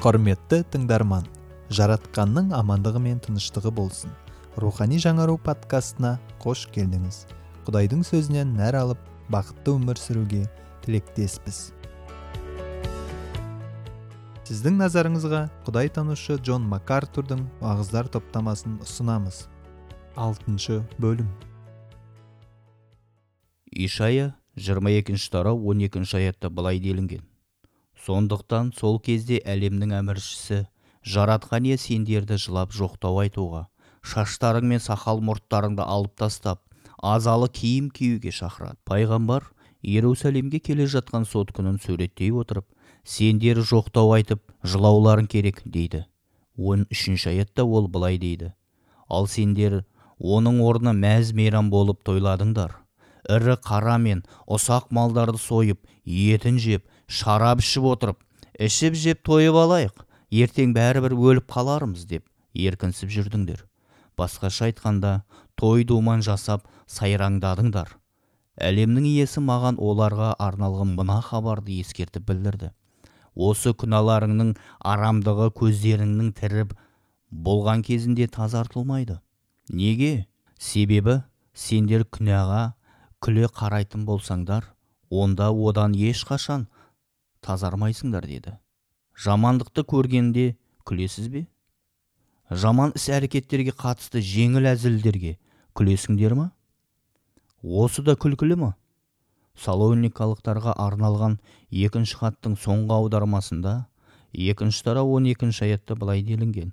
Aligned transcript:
құрметті 0.00 0.62
тыңдарман 0.72 1.26
жаратқанның 1.76 2.54
амандығы 2.56 3.02
мен 3.04 3.18
тыныштығы 3.20 3.68
болсын. 3.76 4.14
Рухани 4.56 4.96
жаңару 4.96 5.34
подкастына 5.44 6.14
қош 6.40 6.62
келдіңіз. 6.72 7.18
Құдайдың 7.66 8.00
сөзінен 8.08 8.54
нәр 8.56 8.78
алып 8.80 9.02
бақытты 9.28 9.74
өмір 9.76 10.00
сүруге 10.00 10.46
тілектеспіз. 10.86 11.58
Сіздің 14.48 14.80
назарыңызға 14.80 15.44
құдай 15.68 15.92
танушы 15.92 16.40
джон 16.40 16.64
макартурдың 16.72 17.44
уағыздар 17.60 18.08
топтамасын 18.08 18.80
ұсынамыз. 18.80 19.50
Алтыншы 20.16 20.80
бөлім. 20.96 21.28
Ишая 23.68 24.32
22 24.56 25.28
тарау 25.28 25.60
12 25.60 26.16
аятта 26.16 26.48
былай 26.48 26.80
делінген. 26.80 27.29
Сондықтан 28.10 28.72
сол 28.74 28.98
кезде 29.06 29.38
әлемнің 29.46 29.92
әміршісі 30.00 30.64
жаратқан 31.14 31.68
ие 31.68 31.76
сендерді 31.78 32.38
жылап 32.42 32.72
жоқтау 32.74 33.20
айтуға 33.22 33.68
шаштарың 34.12 34.66
мен 34.72 34.82
сақал 34.82 35.22
мұрттарыңды 35.28 35.84
алып 35.84 36.16
тастап 36.18 36.62
азалы 37.12 37.48
киім 37.48 37.90
киюге 37.94 38.32
шақырады. 38.34 38.78
Пайғамбар 38.88 39.46
иерусалимге 39.82 40.58
келе 40.58 40.88
жатқан 40.90 41.26
сот 41.28 41.52
күнін 41.56 41.78
суреттей 41.84 42.32
отырып 42.34 42.66
сендер 43.04 43.62
жоқтау 43.70 44.12
айтып 44.16 44.42
жылауларың 44.64 45.30
керек 45.30 45.62
дейді. 45.64 46.04
Он 46.56 46.86
үшінші 46.90 47.30
аятта 47.30 47.64
ол 47.64 47.88
былай 47.88 48.18
дейді. 48.18 48.52
Ал 49.08 49.30
сендер 49.30 49.84
оның 50.18 50.60
орнына 50.66 50.96
мәз 50.96 51.32
мейрам 51.32 51.70
болып 51.70 52.02
тойладыңдар. 52.04 52.74
Ірі 53.28 53.56
қара 53.62 53.98
мен 54.00 54.24
ұсақ 54.48 54.90
малдарды 54.90 55.38
сойып 55.38 55.86
етін 56.04 56.58
жеп 56.58 56.88
шарап 57.10 57.62
ішіп 57.64 57.86
отырып 57.90 58.18
ішіп 58.66 58.94
жеп 59.02 59.22
тойып 59.26 59.56
алайық 59.58 60.04
ертең 60.44 60.74
бәрібір 60.76 61.16
өліп 61.16 61.48
қалармыз 61.50 62.06
деп 62.06 62.26
еркінсіп 62.54 63.10
жүрдіңдер. 63.10 63.64
Басқаша 64.18 64.68
айтқанда 64.68 65.22
той 65.58 65.84
думан 65.84 66.22
жасап 66.22 66.68
сайраңдадыңдар. 66.86 67.96
Әлемнің 68.60 69.06
иесі 69.10 69.42
маған 69.42 69.78
оларға 69.80 70.34
арналған 70.38 70.94
мына 70.98 71.20
хабарды 71.24 71.80
ескертіп 71.80 72.28
білдірді. 72.28 72.70
Осы 73.34 73.72
күнәларыңның 73.72 74.54
арамдығы 74.92 75.48
көздеріңнің 75.56 76.32
тірі 76.38 76.66
болған 77.30 77.82
кезінде 77.86 78.26
тазартылмайды. 78.28 79.20
Неге? 79.70 80.26
Себебі 80.58 81.22
сендер 81.54 82.04
күнәға 82.04 82.74
күле 83.24 83.48
қарайтын 83.48 84.04
болсаңдар 84.04 84.66
онда 85.10 85.48
одан 85.50 85.94
ешқашан 85.96 86.66
тазармайсыңдар 87.44 88.26
деді. 88.26 88.56
Жамандықты 89.16 89.84
көргенде 89.84 90.54
күлесіз 90.88 91.28
бе? 91.32 91.46
Жаман 92.50 92.92
іс 92.98 93.08
әрекеттерге 93.12 93.74
қатысты 93.76 94.22
жеңіл 94.24 94.68
әзілдерге 94.72 95.36
күлесіңдер 95.78 96.34
ма? 96.38 96.50
Осы 97.62 98.02
да 98.02 98.16
күлкілі 98.16 98.56
ма? 98.58 98.74
Салоникалықтарға 99.60 100.74
арналған 100.80 101.38
екінші 101.70 102.16
хаттың 102.22 102.56
соңғы 102.58 102.96
аудармасында 102.96 103.74
екінші 104.32 104.84
тарау 104.86 105.14
он 105.16 105.26
екінші 105.30 105.66
аятта 105.66 105.96
былай 105.96 106.22
делінген. 106.24 106.72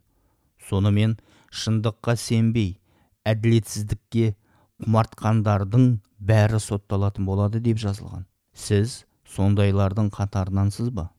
Сонымен 0.69 1.17
шындыққа 1.51 2.15
сенбей 2.19 2.77
әділетсіздікке 3.27 4.35
құмартқандардың 4.83 5.87
бәрі 6.19 6.59
сотталатын 6.63 7.27
болады 7.27 7.59
деп 7.63 7.79
жазылған. 7.81 8.25
Сіз 8.53 9.03
сондайлардың 9.35 10.09
қатарынансыз 10.15 10.89
ба? 10.95 11.09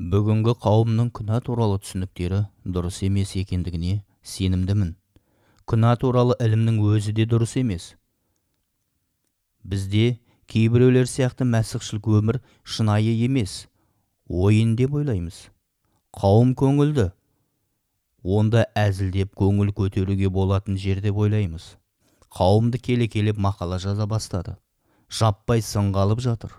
Бүгінгі 0.00 0.54
қауымның 0.64 1.10
күнә 1.16 1.42
туралы 1.44 1.76
түсініктері 1.82 2.44
дұрыс 2.64 3.02
емес 3.04 3.34
екендігіне 3.36 4.00
сенімдімін. 4.24 4.94
Күнә 5.68 5.92
туралы 6.00 6.36
ілімнің 6.40 6.78
өзі 6.88 7.12
де 7.18 7.26
дұрыс 7.28 7.58
емес. 7.60 7.94
Бізде 9.62 10.20
кейбіреулер 10.48 11.04
сияқты 11.04 11.44
мәсіхшілік 11.44 12.08
өмір 12.20 12.40
шынайы 12.64 13.12
емес. 13.26 13.66
Ойын 14.26 14.72
деп 14.78 14.96
ойлаймыз. 14.96 15.50
Қауым 16.16 16.54
көңілді. 16.56 17.10
Онда 18.24 18.64
әзілдеп 18.76 19.36
көңіл 19.36 19.74
көтеруге 19.76 20.32
болатын 20.32 20.80
жер 20.80 21.04
деп 21.04 21.20
ойлаймыз. 21.20 21.76
Қауымды 22.30 22.80
келе-келеп 22.80 23.36
мақала 23.36 23.78
жаза 23.82 24.06
бастады. 24.06 24.56
Жаппай 25.10 25.60
сынға 25.60 26.06
алып 26.06 26.20
жатыр. 26.24 26.52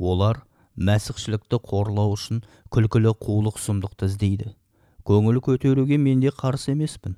Олар 0.00 0.40
мәсіхшілікті 0.80 1.60
қорлау 1.60 2.14
үшін 2.16 2.40
күлкілі 2.72 3.12
қулық 3.20 3.60
сұмдықты 3.60 4.08
іздейді. 4.08 4.54
Көңіл 5.04 5.40
көтеруге 5.44 5.98
мен 6.00 6.20
де 6.24 6.32
қарсы 6.32 6.72
емеспін. 6.72 7.16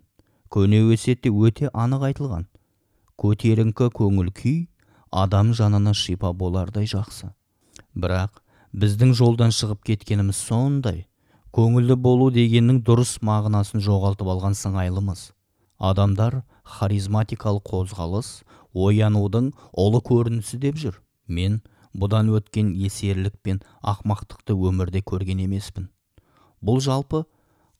Көне 0.50 0.82
өсиетте 0.90 1.30
өте 1.30 1.70
анық 1.72 2.08
айтылған. 2.10 2.48
Көтеріңкі 3.22 3.88
көңіл 3.94 4.32
күй 4.34 4.66
адам 5.10 5.52
жанына 5.54 5.94
шипа 5.94 6.32
болардай 6.32 6.88
жақсы. 6.90 7.30
Бірақ 7.94 8.42
біздің 8.72 9.14
жолдан 9.14 9.52
шығып 9.54 9.82
кеткеніміз 9.86 10.36
сондай. 10.48 11.06
Көңілді 11.52 11.98
болу 12.00 12.30
дегеннің 12.32 12.80
дұрыс 12.86 13.18
мағынасын 13.20 13.82
жоғалтып 13.84 14.30
алған 14.32 14.56
сыңайлымыз. 14.56 15.30
Адамдар 15.78 16.42
харизматикалық 16.64 17.66
қозғалыс 17.68 18.30
оянудың 18.72 19.52
ұлы 19.76 20.00
көрінісі 20.06 20.58
деп 20.62 20.80
жүр. 20.80 20.96
Мен 21.28 21.60
бұдан 21.92 22.30
өткен 22.32 22.72
есерлік 22.76 23.36
пен 23.42 23.60
ақмақтықты 23.82 24.56
өмірде 24.56 25.02
көрген 25.04 25.42
емеспін. 25.44 25.90
Бұл 26.62 26.80
жалпы 26.80 27.24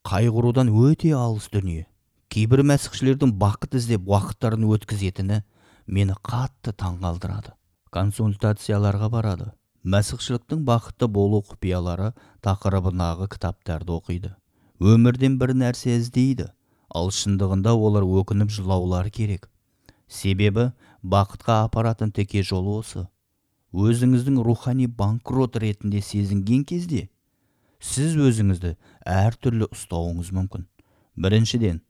қайғырудан 0.08 0.70
өте 0.72 1.14
алыс 1.16 1.48
дүние. 1.52 1.86
Кейбір 2.32 2.62
мәсіхшілердің 2.68 3.34
бақыт 3.40 3.76
іздеп 3.78 4.06
уақыттарын 4.08 4.64
өткізетіні 4.74 5.42
мені 5.86 6.16
қатты 6.24 6.72
таңғалдырады. 6.72 7.52
Консультацияларға 7.92 9.08
барады. 9.12 9.50
Мәсіхшіліктің 9.84 10.62
бақытты 10.64 11.08
болу 11.10 11.42
құпиялары 11.44 12.12
тақырыбындағы 12.46 13.28
кітаптарды 13.34 13.92
оқиды. 13.96 14.34
Өмірден 14.78 15.38
бір 15.38 15.52
нәрсе 15.58 15.96
іздейді. 15.98 16.48
Ал 16.88 17.10
шындығында 17.10 17.74
олар 17.74 18.06
өкініп 18.06 18.52
жылаулары 18.52 19.10
керек. 19.10 19.48
Себебі 20.08 20.70
бақытқа 21.02 21.64
апаратын 21.66 22.12
теке 22.12 22.42
жол 22.42 22.68
осы. 22.78 23.08
Өзіңіздің 23.72 24.42
рухани 24.44 24.86
банкрот 24.86 25.56
ретінде 25.56 26.02
сезінген 26.04 26.64
кезде 26.68 27.08
сіз 27.80 28.14
өзіңізді 28.20 28.74
әртүрлі 29.08 29.68
ұстауыңыз 29.72 30.30
мүмкін. 30.36 30.66
Біріншіден 31.16 31.80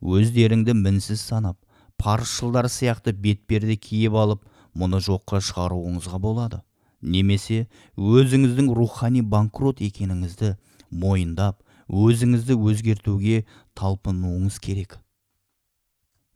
өздеріңді 0.00 0.74
мінсіз 0.78 1.20
санап 1.20 1.58
парызшылдар 2.00 2.68
сияқты 2.72 3.12
бетперде 3.12 3.76
киіп 3.76 4.16
алып 4.16 4.44
мұны 4.78 5.02
жоққа 5.04 5.42
шығаруыңызға 5.44 6.18
болады. 6.22 6.62
Немесе 7.02 7.68
өзіңіздің 7.96 8.72
рухани 8.74 9.22
банкрот 9.22 9.82
екеніңізді 9.84 10.56
мойындап 10.90 11.62
өзіңізді 11.88 12.56
өзгертуге 12.58 13.44
талпынуыңыз 13.78 14.58
керек. 14.60 14.98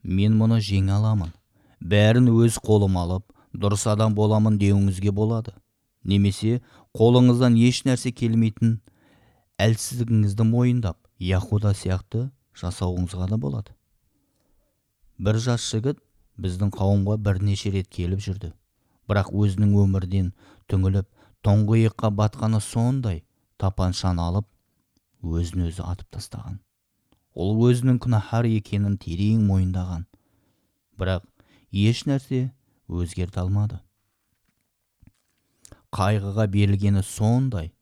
Мен 0.03 0.37
мұны 0.39 0.61
жеңе 0.62 0.97
аламын. 0.99 1.33
Бәрін 1.81 2.31
өз 2.31 2.59
қолым 2.62 2.99
алып 2.99 3.27
дұрыс 3.53 3.87
адам 3.91 4.15
боламын 4.15 4.59
деуіңізге 4.61 5.13
болады. 5.13 5.53
Немесе 6.05 6.61
қолыңыздан 6.99 7.57
еш 7.61 7.83
нәрсе 7.87 8.13
келмейтін 8.13 8.81
әлсіздігіңізді 9.63 10.47
мойындап 10.49 10.99
яхуда 11.23 11.75
сияқты 11.77 12.31
жасауыңызға 12.59 13.29
да 13.31 13.39
болады. 13.39 13.77
Бір 15.19 15.39
жас 15.39 15.69
жігіт 15.71 16.01
біздің 16.41 16.73
қауымға 16.75 17.19
бірнеше 17.23 17.71
рет 17.71 17.89
келіп 17.93 18.23
жүрді. 18.25 18.53
Бірақ 19.09 19.31
өзінің 19.37 19.77
өмірден 19.85 20.33
түңіліп 20.73 21.07
тұңғиыққа 21.47 22.11
батқаны 22.19 22.61
сондай 22.65 23.23
тапаншаны 23.61 24.23
алып 24.23 24.49
өзін 25.23 25.69
өзі 25.69 25.85
атып 25.87 26.09
тастаған. 26.17 26.59
Ол 27.35 27.61
өзінің 27.69 28.00
күнәһар 28.03 28.49
екенін 28.49 28.97
терең 29.00 29.44
мойындаған. 29.47 30.06
Бірақ 30.99 31.25
еш 31.73 32.05
нәрсе 32.09 32.50
өзгерте 32.93 33.41
алмады. 33.41 33.81
Қайғыға 35.93 36.47
берілгені 36.53 37.03
сондай 37.05 37.73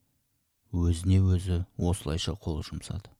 өзіне 0.73 1.21
өзі 1.23 1.65
осылайша 1.79 2.35
қол 2.39 2.62
жұмсады. 2.67 3.11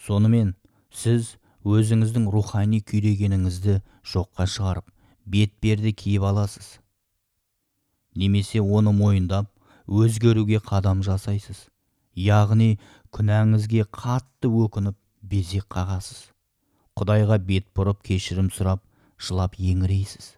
Сонымен 0.00 0.54
сіз 0.92 1.34
өзіңіздің 1.64 2.28
рухани 2.32 2.80
күйрегеніңізді 2.84 3.80
жоққа 4.12 4.46
шығарып 4.52 4.92
бетперде 5.26 5.92
киіп 5.92 6.28
аласыз. 6.30 6.78
Немесе 8.14 8.60
оны 8.60 8.92
мойындап 8.96 9.50
өзгеруге 9.86 10.60
қадам 10.62 11.02
жасайсыз. 11.04 11.66
Яғни 12.16 12.78
күнәңізге 13.12 13.84
қатты 13.92 14.48
өкініп 14.48 14.96
безек 15.20 15.66
қағасыз. 15.72 16.30
Құдайға 16.96 17.38
бет 17.44 17.66
бұрып 17.76 18.00
кешірім 18.06 18.48
сұрап 18.54 18.85
жылап 19.18 19.56
еңірейсіз. 19.58 20.36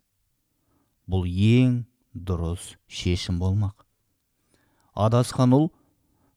Бұл 1.09 1.27
ең 1.27 1.85
дұрыс 2.15 2.75
шешім 2.87 3.39
болмақ. 3.43 3.85
Адасқан 4.95 5.55
ұл 5.57 5.69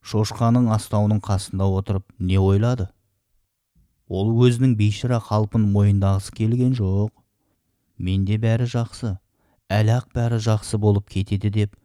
шошқаның 0.06 0.70
астауының 0.76 1.22
қасында 1.26 1.68
отырып 1.80 2.06
не 2.20 2.40
ойлады? 2.40 2.90
Ол 4.08 4.32
өзінің 4.46 4.76
бейшара 4.76 5.22
қалпын 5.24 5.66
мойындағысы 5.74 6.34
келген 6.36 6.74
жоқ. 6.78 7.12
Менде 7.98 8.38
бәрі 8.42 8.68
жақсы 8.70 9.16
әлі 9.72 9.94
ақ 9.96 10.10
бәрі 10.16 10.40
жақсы 10.44 10.80
болып 10.82 11.08
кетеді 11.10 11.52
деп 11.54 11.76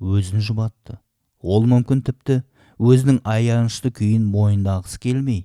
өзін 0.00 0.40
жұбатты. 0.44 0.96
Ол 1.42 1.66
мүмкін 1.68 2.00
тіпті 2.06 2.40
өзінің 2.80 3.20
аянышты 3.28 3.92
күйін 3.92 4.24
мойындағысы 4.32 5.00
келмей. 5.02 5.44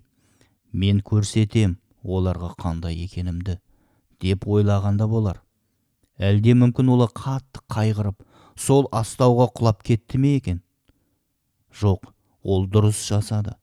Мен 0.71 1.01
көрсетем 1.03 1.75
оларға 2.03 2.53
қандай 2.61 2.95
екенімді. 3.03 3.59
Деп 4.21 4.47
ойлағанда 4.47 5.07
болар. 5.09 5.41
Әлде 6.21 6.53
мүмкін 6.57 6.91
олар 6.93 7.09
қатты 7.17 7.63
қайғырып 7.73 8.21
сол 8.55 8.87
астауға 8.93 9.49
құлап 9.57 9.81
кетті 9.83 10.21
ме 10.21 10.35
екен? 10.37 10.61
Жоқ 11.73 12.11
ол 12.43 12.67
дұрыс 12.69 13.01
жасады. 13.07 13.55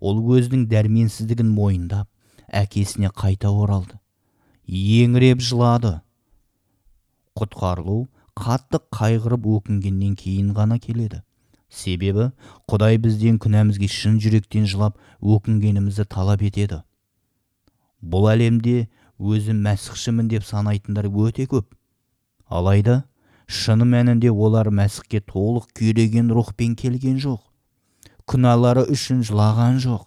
Ол 0.00 0.20
өзінің 0.22 0.66
дәрменсіздігін 0.70 1.50
мойындап 1.52 2.08
әкесіне 2.48 3.10
қайта 3.10 3.50
оралды. 3.50 3.98
Еңіреп 4.68 5.42
жылады. 5.42 5.98
Құтқарылу 7.38 8.06
қатты 8.38 8.80
қайғырып 8.94 9.46
өкінгеннен 9.58 10.14
кейін 10.16 10.52
ғана 10.56 10.78
келеді. 10.78 11.22
Себебі 11.68 12.30
құдай 12.70 12.96
бізден 13.02 13.36
күнәмізге 13.42 13.88
шын 13.92 14.16
жүректен 14.22 14.64
жылап 14.70 14.96
өкінгенімізді 15.20 16.06
талап 16.08 16.42
етеді. 16.46 16.82
Бұл 18.00 18.30
әлемде 18.32 18.88
өзі 19.18 19.54
мәсіхшімін 19.54 20.28
деп 20.30 20.44
санайтындар 20.46 21.08
өте 21.10 21.46
көп. 21.50 21.66
Алайда 22.46 23.04
шыны 23.46 23.84
мәнінде 23.84 24.30
олар 24.30 24.70
мәсіхке 24.70 25.20
толық 25.20 25.68
күйреген 25.74 26.30
рухпен 26.30 26.76
келген 26.76 27.18
жоқ. 27.18 27.40
Күнәлары 28.28 28.86
үшін 28.92 29.24
жылаған 29.26 29.80
жоқ. 29.82 30.06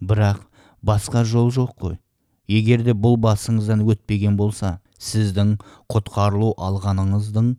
Бірақ 0.00 0.42
басқа 0.82 1.24
жол 1.24 1.50
жоқ 1.54 1.72
қой. 1.80 1.98
Егер 2.46 2.82
де 2.84 2.92
бұл 2.92 3.16
басыңыздан 3.16 3.86
өтпеген 3.88 4.36
болса 4.36 4.80
сіздің 5.00 5.56
құтқарылу 5.88 6.52
алғаныңыздың 6.60 7.54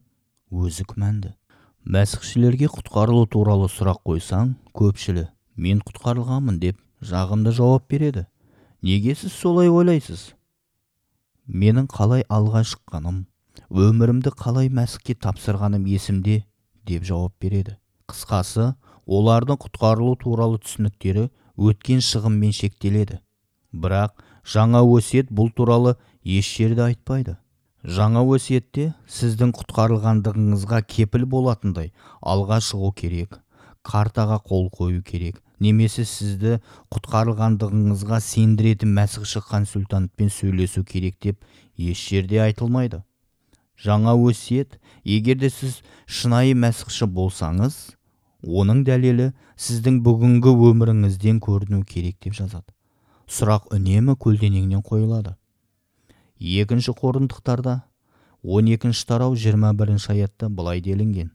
өзі 0.52 0.86
күмәнді. 0.92 1.34
Мәсіхшілерге 1.86 2.70
құтқарылу 2.70 3.26
туралы 3.32 3.70
сұрақ 3.72 4.04
қойсаң 4.06 4.56
көпшілі 4.78 5.28
мен 5.56 5.82
құтқарылғанмын 5.86 6.60
деп 6.62 6.80
жағымды 7.02 7.52
жауап 7.56 7.90
береді. 7.90 8.28
Неге 8.82 9.16
сіз 9.16 9.34
солай 9.34 9.70
ойлайсыз? 9.70 10.35
Менің 11.48 11.88
қалай 11.92 12.26
алға 12.30 12.64
шыққаным 12.66 13.24
өмірімді 13.70 14.34
қалай 14.38 14.70
мәсіхке 14.70 15.16
тапсырғаным 15.16 15.86
есімде 15.90 16.44
деп 16.86 17.06
жауап 17.06 17.34
береді. 17.42 17.78
Қысқасы 18.10 18.74
олардың 19.06 19.60
құтқарылу 19.62 20.18
туралы 20.22 20.60
түсініктері 20.62 21.30
өткен 21.58 22.04
шығыммен 22.06 22.54
шектеледі. 22.54 23.20
Бірақ 23.74 24.22
жаңа 24.46 24.84
өсиет 24.86 25.32
бұл 25.32 25.50
туралы 25.56 25.96
еш 26.24 26.52
жерде 26.58 26.86
айтпайды. 26.90 27.38
Жаңа 27.86 28.24
өсиетте 28.26 28.92
сіздің 29.06 29.54
құтқарылғандығыңызға 29.60 30.82
кепіл 30.90 31.26
болатындай 31.30 31.92
алға 32.22 32.62
шығу 32.66 32.94
керек 32.98 33.40
картаға 33.86 34.40
қол 34.42 34.72
қою 34.74 35.04
керек 35.06 35.42
немесе 35.60 36.06
сізді 36.06 36.60
құтқарылғандығыңызға 36.94 38.20
сендіретін 38.24 38.94
мәсіхші 38.98 39.42
консультантпен 39.50 40.32
сөйлесу 40.34 40.84
керек 40.84 41.18
деп 41.24 41.40
еш 41.78 42.02
жерде 42.10 42.42
айтылмайды. 42.46 43.04
Жаңа 43.76 44.16
өсиет 44.16 44.80
егер 45.04 45.40
де 45.40 45.50
сіз 45.50 45.82
шынайы 46.08 46.56
мәсіхші 46.56 47.08
болсаңыз 47.12 47.80
оның 48.46 48.84
дәлелі 48.88 49.32
сіздің 49.60 50.00
бүгінгі 50.06 50.54
өміріңізден 50.70 51.42
көріну 51.44 51.84
керек 51.84 52.20
деп 52.24 52.38
жазады. 52.38 52.72
Сұрақ 53.28 53.72
үнемі 53.74 54.16
көлденеңнен 54.22 54.84
қойылады. 54.86 55.36
Екінші 56.40 56.94
қорындықтарда 57.00 57.82
12 58.46 58.74
екінші 58.76 59.06
тарау 59.10 59.34
21 59.34 59.74
бірінші 59.74 60.12
аятта 60.12 60.50
былай 60.50 60.82
делінген. 60.82 61.32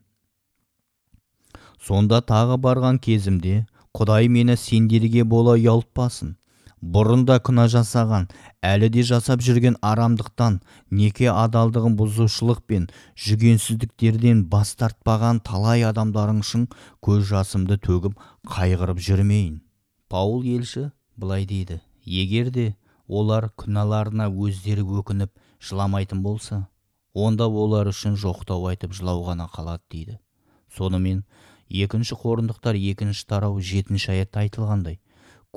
Сонда 1.81 2.21
тағы 2.21 2.55
барған 2.61 3.01
кезімде 3.03 3.65
құдай 3.97 4.29
мені 4.29 4.55
сендерге 4.57 5.23
бола 5.23 5.57
ұялтпасын. 5.59 6.37
Бұрында 6.81 7.35
күнә 7.45 7.67
жасаған 7.69 8.23
әлі 8.65 8.87
де 8.89 9.03
жасап 9.05 9.43
жүрген 9.45 9.75
арамдықтан 9.85 10.55
неке 11.01 11.27
адалдығын 11.29 11.93
бұзушылық 11.99 12.63
пен 12.71 12.87
жүгенсіздіктерден 13.25 14.47
бас 14.49 14.73
тартпаған 14.79 15.43
талай 15.45 15.85
адамдарың 15.85 16.39
үшін 16.41 16.65
көз 17.05 17.27
жасымды 17.29 17.77
төгіп 17.85 18.17
қайғырып 18.55 18.97
жүрмейін. 18.97 19.61
Паул 20.09 20.41
елші 20.41 20.89
былай 21.17 21.45
дейді. 21.45 21.81
Егер 22.01 22.49
де 22.49 22.73
олар 23.07 23.51
күнәларына 23.61 24.31
өздері 24.33 24.81
өкініп 24.81 25.37
жыламайтын 25.61 26.25
болса 26.25 26.63
онда 27.13 27.45
олар 27.45 27.91
үшін 27.91 28.17
жоқтау 28.17 28.65
айтып 28.71 28.97
жылау 28.97 29.21
ғана 29.27 29.45
қалады 29.53 29.83
дейді. 29.91 30.17
Сонымен 30.71 31.23
екінші 31.71 32.17
қорындықтар 32.23 32.75
екінші 32.75 33.25
тарау 33.31 33.59
жетінші 33.71 34.11
аятта 34.15 34.43
айтылғандай 34.43 34.99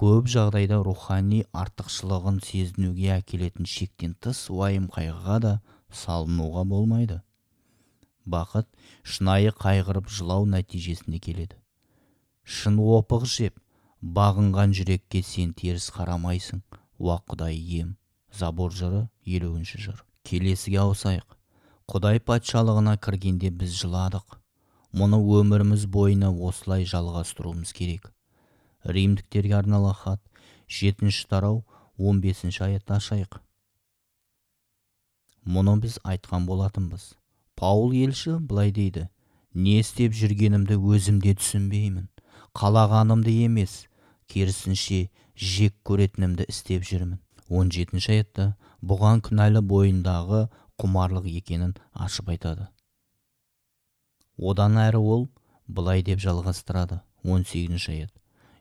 көп 0.01 0.27
жағдайда 0.31 0.81
рухани 0.83 1.45
артықшылығын 1.55 2.41
сезінуге 2.43 3.13
әкелетін 3.17 3.69
шектен 3.71 4.17
тыс 4.19 4.49
уайым 4.51 4.89
қайғыға 4.91 5.37
да 5.45 5.53
салынуға 5.95 6.65
болмайды. 6.67 7.21
Бақыт 8.27 8.67
шынайы 9.03 9.53
қайғырып 9.55 10.11
жылау 10.11 10.49
нәтижесінде 10.51 11.21
келеді. 11.23 11.61
Шын 12.43 12.81
опық 12.83 13.29
жеп 13.31 13.61
бағынған 14.19 14.75
жүрекке 14.75 15.23
сен 15.23 15.55
теріс 15.55 15.91
қарамайсың. 15.95 16.65
Уа 16.99 17.21
құдай 17.31 17.55
ием 17.55 17.97
забор 18.35 18.73
жыры 18.73 19.09
елуінші 19.25 19.79
жыр. 19.87 20.05
Келесіге 20.25 20.81
ауысайық. 20.83 21.39
Құдай 21.87 22.19
патшалығына 22.19 22.97
кіргенде 22.99 23.51
біз 23.51 23.77
жыладық. 23.79 24.41
Мұны 24.95 25.19
өміріміз 25.39 25.89
бойына 25.91 26.29
осылай 26.31 26.85
жалғастыруымыз 26.87 27.73
керек. 27.75 28.13
Римдіктерге 28.85 29.57
арналған 29.59 29.97
хат 29.99 30.21
жетінші 30.71 31.27
тарау 31.33 31.65
15 31.99 32.21
бесінші 32.23 32.63
аятты 32.69 32.95
ашайық. 32.95 33.41
Мұны 35.45 35.75
біз 35.83 35.99
айтқан 36.05 36.47
болатынбыз. 36.47 37.15
Паул 37.59 37.91
елші 37.91 38.39
былай 38.39 38.71
дейді 38.71 39.09
не 39.55 39.81
істеп 39.81 40.15
жүргенімді 40.15 40.79
өзімде 40.79 41.35
түсінбеймін. 41.41 42.07
Қалағанымды 42.55 43.35
емес 43.49 43.89
керісінше 44.31 45.09
жек 45.35 45.75
көретінімді 45.83 46.47
істеп 46.49 46.87
жүрмін 46.87 47.19
17 47.51 47.75
жетінші 47.81 48.13
аятта 48.15 48.47
бұған 48.83 49.25
күнәлі 49.27 49.65
бойындағы 49.75 50.47
құмарлық 50.81 51.27
екенін 51.35 51.75
ашып 52.07 52.31
айтады 52.35 52.69
одан 54.39 54.79
әрі 54.79 55.01
ол 55.01 55.29
былай 55.69 56.03
деп 56.03 56.21
жалғастырады 56.21 57.01
18 57.25 57.49
сегізінші 57.51 57.93
аят. 57.93 58.13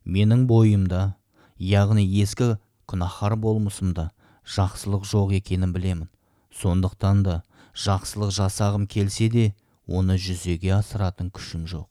Менің 0.05 0.45
бойымда 0.47 1.15
яғни 1.57 2.03
ескі 2.23 2.57
күнәһар 2.87 3.35
болмысымда 3.35 4.11
жақсылық 4.43 5.07
жоқ 5.07 5.33
екенін 5.39 5.73
білемін. 5.73 6.09
Сондықтан 6.53 7.23
да 7.23 7.41
жақсылық 7.73 8.31
жасағым 8.35 8.87
келсе 8.87 9.29
де 9.29 9.45
оны 9.87 10.17
жүзеге 10.17 10.75
асыратын 10.77 11.31
күшім 11.31 11.65
жоқ. 11.67 11.87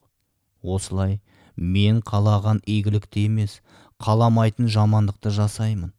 Осылай 0.62 1.20
мен 1.56 2.00
қалаған 2.00 2.62
игілікті 2.66 3.26
емес 3.26 3.60
қаламайтын 4.02 4.70
жамандықты 4.72 5.30
жасаймын 5.34 5.92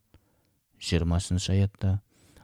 жиырмасыншы 0.83 1.53
аятта 1.53 1.99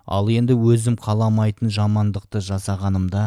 ал 0.06 0.30
енді 0.32 0.56
өзім 0.56 0.98
қаламайтын 1.02 1.72
жамандықты 1.74 2.42
жасағанымда 2.46 3.24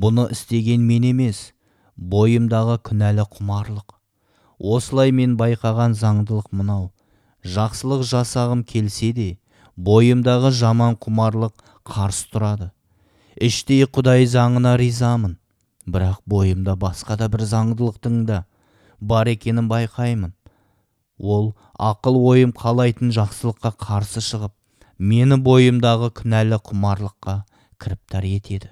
бұны 0.00 0.26
істеген 0.34 0.86
мен 0.86 1.04
емес 1.10 1.50
бойымдағы 1.96 2.78
күнәлі 2.88 3.26
құмарлық. 3.36 3.96
Осылай 4.60 5.12
мен 5.12 5.36
байқаған 5.40 5.94
заңдылық 5.96 6.50
мынау. 6.52 6.90
Жақсылық 7.44 8.04
жасағым 8.04 8.64
келсе 8.64 9.12
де 9.16 9.28
бойымдағы 9.76 10.50
жаман 10.52 10.96
құмарлық 11.00 11.54
қарсы 11.88 12.28
тұрады. 12.32 12.70
Іштей 13.40 13.86
құдай 13.86 14.26
заңына 14.28 14.76
ризамын. 14.80 15.38
Бірақ 15.86 16.20
бойымда 16.26 16.76
басқа 16.76 17.16
да 17.16 17.28
бір 17.32 17.46
заңдылықтың 17.48 18.24
да 18.28 18.44
бар 19.00 19.30
екенін 19.32 19.68
байқаймын. 19.70 20.34
Ол 21.18 21.54
ақыл 21.76 22.16
ойым 22.32 22.52
қалайтын 22.56 23.12
жақсылыққа 23.16 23.72
қарсы 23.80 24.20
шығып 24.24 24.52
мені 25.00 25.40
бойымдағы 25.40 26.10
күнәлі 26.20 26.60
құмарлыққа 26.68 27.40
кіріптар 27.80 28.24
етеді. 28.28 28.68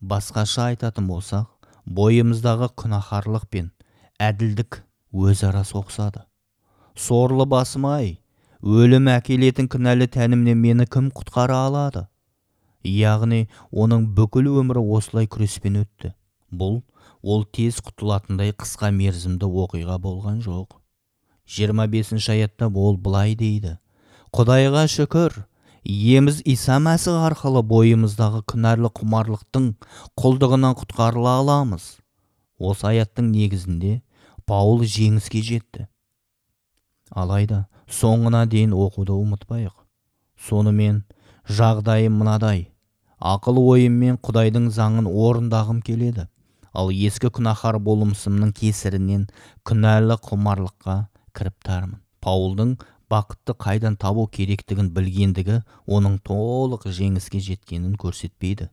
Басқаша 0.00 0.70
айтатын 0.72 1.08
болсақ 1.10 1.70
бойымыздағы 1.98 2.68
күнәһарлық 2.78 3.48
пен 3.50 3.70
әділдік 4.22 4.82
өзара 5.12 5.64
соғысады. 5.64 6.22
Сорлы 6.94 7.46
басым 7.46 7.86
ай 7.88 8.18
өлім 8.62 9.08
әкелетін 9.14 9.68
кінәлі 9.72 10.08
тәнімнен 10.14 10.58
мені 10.58 10.86
кім 10.86 11.10
құтқара 11.14 11.64
алады? 11.66 12.06
Яғни 12.84 13.48
оның 13.72 14.06
бүкіл 14.14 14.50
өмірі 14.60 14.84
осылай 14.98 15.26
күреспен 15.26 15.82
өтті. 15.82 16.14
Бұл 16.50 16.82
ол 17.22 17.44
тез 17.44 17.80
құтылатындай 17.84 18.54
қысқа 18.54 18.92
мерзімді 18.94 19.46
оқиға 19.46 19.98
болған 19.98 20.40
жоқ. 20.44 20.78
25 21.48 22.28
аятта 22.30 22.68
ол 22.68 22.96
былай 22.96 23.34
дейді. 23.34 23.78
Құдайға 24.32 24.86
шүкір 24.92 25.44
иеміз 25.88 26.42
иса 26.44 26.76
мәсіх 26.84 27.16
арқылы 27.24 27.62
бойымыздағы 27.64 28.42
күнәрлі 28.52 28.90
құмарлықтың 28.98 29.68
құлдығынан 30.20 30.74
құтқарыла 30.82 31.38
аламыз. 31.40 31.86
Осы 32.60 32.90
аяттың 32.90 33.30
негізінде 33.32 34.02
паул 34.44 34.84
жеңіске 34.84 35.40
жетті. 35.40 35.86
Алайда 37.08 37.66
соңына 37.88 38.44
дейін 38.52 38.74
оқуды 38.76 39.16
ұмытпайық. 39.16 39.72
Сонымен 40.36 41.04
жағдайым 41.48 42.20
мынадай. 42.20 42.68
Ақыл 43.18 43.56
ойыммен 43.62 44.20
құдайдың 44.20 44.68
заңын 44.74 45.08
орындағым 45.08 45.80
келеді. 45.82 46.28
Ал 46.76 46.92
ескі 46.92 47.32
күнәһар 47.32 47.80
болмысымның 47.80 48.52
кесірінен 48.60 49.24
күнәлі 49.64 50.20
құмарлыққа 50.28 50.98
кіріп 51.32 51.72
паулдың 52.20 52.76
бақытты 53.12 53.54
қайдан 53.64 53.96
табу 53.96 54.26
керектігін 54.26 54.90
білгендігі 54.96 55.62
оның 55.86 56.18
толық 56.28 56.84
жеңіске 56.92 57.40
жеткенін 57.40 57.96
көрсетпейді. 58.00 58.68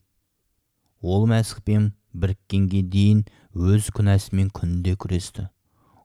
Ол 1.02 1.26
мәсіхпен 1.32 1.94
біріккенге 2.14 2.82
дейін 2.92 3.24
өз 3.56 3.90
күнәсімен 3.96 4.52
күнде 4.56 4.96
күресті. 5.00 5.48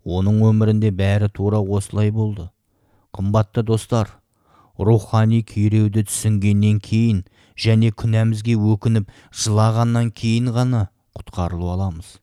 Оның 0.04 0.40
өмірінде 0.48 0.90
бәрі 0.94 1.28
тура 1.34 1.60
осылай 1.60 2.10
болды. 2.14 2.48
Қымбатты 3.12 3.62
достар 3.66 4.20
рухани 4.78 5.42
күйреуді 5.44 6.06
түсінгеннен 6.08 6.78
кейін 6.80 7.24
және 7.58 7.90
күнәмізге 7.92 8.56
өкініп 8.56 9.10
жылағаннан 9.42 10.10
кейін 10.16 10.54
ғана 10.56 10.86
құтқарылып 11.18 11.74
аламыз. 11.74 12.16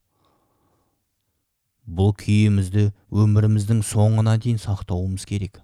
Бұл 1.88 2.16
күйімізді 2.20 2.90
өміріміздің 3.12 3.84
соңына 3.86 4.36
дейін 4.42 4.60
сақтауымыз 4.64 5.28
керек. 5.30 5.62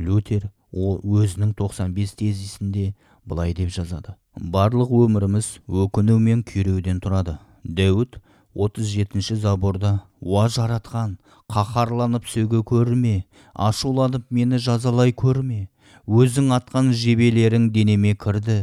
Лютер 0.00 0.48
ол 0.72 0.98
өзінің 1.04 1.54
95 1.58 2.16
тезисінде 2.22 2.94
былай 3.24 3.54
деп 3.54 3.70
жазады. 3.74 4.16
Барлық 4.36 4.92
өміріміз 5.04 5.48
өкіну 5.68 6.18
мен 6.18 6.42
күйреуден 6.46 7.00
тұрады. 7.04 7.38
Дәуіт 7.64 8.20
37 8.54 9.36
заборда 9.44 9.92
уа 10.20 10.46
жаратқан 10.48 11.18
қаһарланып 11.52 12.26
сөге 12.30 12.62
көрме 12.66 13.16
ашуланып 13.54 14.26
мені 14.30 14.58
жазалай 14.58 15.12
көрме. 15.12 15.68
Өзің 16.06 16.54
атқан 16.56 16.94
жебелерің 16.96 17.70
денеме 17.74 18.14
кірді 18.14 18.62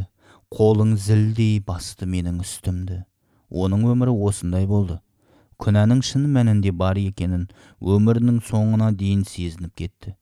қолың 0.52 0.96
зілдей 0.96 1.60
басты 1.60 2.08
менің 2.08 2.42
үстімді 2.44 3.04
оның 3.50 3.84
өмірі 3.92 4.14
осындай 4.28 4.66
болды. 4.66 4.98
Күнәнің 5.58 6.02
шын 6.06 6.28
мәнінде 6.34 6.70
бар 6.72 6.98
екенін 7.00 7.48
өмірінің 7.80 8.42
соңына 8.46 8.92
дейін 8.94 9.24
сезініп 9.26 9.74
кетті. 9.74 10.14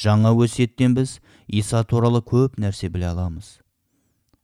Жаңа 0.00 0.32
өсиеттен 0.44 0.94
біз 0.96 1.18
иса 1.46 1.82
туралы 1.84 2.22
көп 2.24 2.56
нәрсе 2.62 2.88
біле 2.92 3.10
аламыз. 3.10 3.58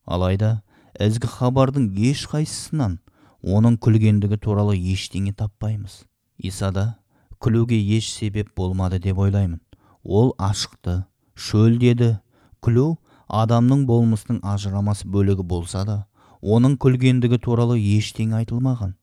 Алайда 0.05 0.61
ізгі 1.01 1.31
хабардың 1.39 1.89
ешқайсысынан 2.11 2.99
оның 3.43 3.79
күлгендігі 3.83 4.39
туралы 4.43 4.77
ештеңе 4.77 5.33
таппаймыз. 5.33 6.05
Исада 6.39 6.99
күлуге 7.41 7.79
еш 7.79 8.11
себеп 8.13 8.53
болмады 8.57 9.01
деп 9.01 9.19
ойлаймын. 9.19 9.61
Ол 10.05 10.35
ашықты 10.39 11.05
шөлдеді. 11.35 12.19
Күлу 12.65 12.97
адамның 13.29 13.85
болмысының 13.87 14.41
ажырамас 14.43 15.05
бөлігі 15.05 15.45
болса 15.47 15.85
да 15.87 15.97
оның 16.43 16.77
күлгендігі 16.83 17.39
туралы 17.43 17.77
ештеңе 17.79 18.41
айтылмаған. 18.41 18.97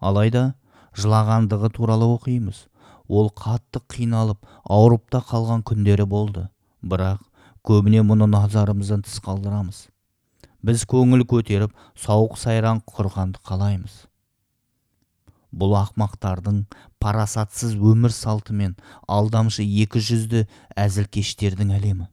Алайда 0.00 0.54
жылағандығы 0.98 1.70
туралы 1.72 2.08
оқимыз. 2.14 2.66
Ол 3.08 3.30
қатты 3.30 3.82
қиналып 3.90 4.40
ауырып 4.64 5.10
та 5.10 5.20
қалған 5.24 5.64
күндері 5.66 6.06
болды. 6.08 6.48
Бірақ 6.82 7.20
көбіне 7.64 8.02
мұны 8.04 8.28
назарымыздан 8.30 9.04
тыс 9.04 9.20
қалдырамыз. 9.24 9.86
Біз 10.64 10.84
көңіл 10.88 11.26
көтеріп 11.28 11.72
сауық 12.00 12.38
сайран 12.40 12.80
құрғанды 12.88 13.40
қалаймыз. 13.44 14.04
Бұл 15.54 15.76
ақмақтардың 15.78 16.64
парасатсыз 16.98 17.76
өмір 17.76 18.12
салты 18.12 18.56
мен 18.56 18.74
алдамшы 19.06 19.62
екі 19.62 20.00
жүзді 20.02 20.46
әзілкештердің 20.74 21.74
әлемі. 21.76 22.08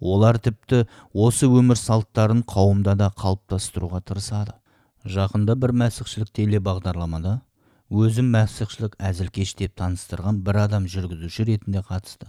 Олар 0.00 0.38
тіпті 0.38 0.86
осы 1.12 1.46
өмір 1.46 1.78
салттарын 1.78 2.42
қауымда 2.48 2.96
да 2.98 3.12
қалыптастыруға 3.14 4.00
тырысады. 4.06 4.56
Жақында 5.04 5.54
бір 5.54 5.74
мәсіхшілік 5.84 6.32
телебағдарламада 6.34 7.38
өзім 7.88 8.26
мәсіхшілік 8.34 8.98
әзілкеш 9.00 9.54
деп 9.56 9.72
таныстырған 9.80 10.42
бір 10.44 10.58
адам 10.66 10.86
жүргізуші 10.92 11.46
ретінде 11.48 11.80
қатысты. 11.80 12.28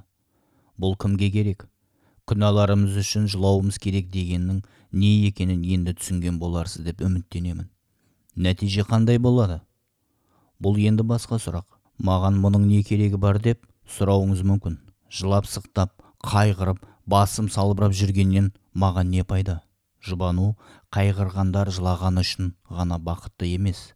Бұл 0.79 0.95
кімге 0.95 1.27
керек? 1.33 1.65
Күнәларымыз 2.31 2.95
үшін 3.01 3.27
жылауымыз 3.27 3.79
керек 3.83 4.07
дегеннің 4.13 4.61
не 4.95 5.09
екенін 5.27 5.65
енді 5.67 5.97
түсінген 5.99 6.39
боларсыз 6.39 6.85
деп 6.85 7.03
үміттенемін. 7.03 7.67
Нәтиже 8.39 8.87
қандай 8.87 9.19
болады? 9.19 9.59
Бұл 10.63 10.79
енді 10.79 11.03
басқа 11.03 11.41
сұрақ. 11.43 11.67
Маған 11.99 12.39
мұның 12.39 12.63
не 12.71 12.79
керегі 12.83 13.19
бар 13.19 13.41
деп 13.43 13.65
сұрауыңыз 13.97 14.45
мүмкін. 14.47 14.79
Жылап 15.11 15.43
сықтап 15.43 15.91
қайғырып 16.23 16.79
басым 17.03 17.51
салбырап 17.51 17.91
жүргеннен 17.91 18.53
маған 18.71 19.11
не 19.11 19.27
пайда? 19.27 19.59
Жұбану 19.99 20.53
қайғырғандар 20.95 21.67
жылағаны 21.75 22.23
үшін 22.23 22.53
ғана 22.71 22.95
бақытты 23.03 23.51
емес. 23.51 23.89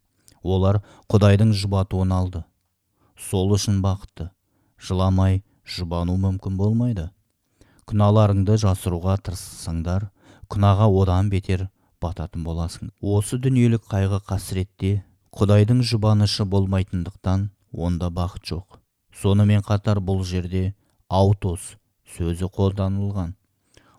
Олар 0.43 0.81
құдайдың 1.11 1.53
жұбатуын 1.57 2.13
алды. 2.13 2.43
Сол 3.17 3.53
үшін 3.55 3.81
бақытты. 3.83 4.29
Жыламай 4.77 5.41
жұбану 5.63 6.17
мүмкін 6.19 6.57
болмайды. 6.59 7.09
Күнәларыңды 7.87 8.57
жасыруға 8.61 9.17
тырыссаңдар 9.23 10.09
күнәға 10.51 10.87
одан 11.01 11.29
бетер 11.31 11.67
бататын 12.03 12.43
боласың. 12.43 12.91
Осы 13.01 13.39
дүниелік 13.39 13.87
қайғы 13.89 14.19
қасіретте 14.27 15.03
құдайдың 15.33 15.81
жұбанышы 15.87 16.45
болмайтындықтан 16.45 17.49
онда 17.73 18.09
бақыт 18.13 18.43
жоқ. 18.51 18.79
Сонымен 19.21 19.63
қатар 19.65 20.01
бұл 20.03 20.23
жерде 20.27 20.73
аутос 21.09 21.73
сөзі 22.17 22.49
қолданылған. 22.53 23.33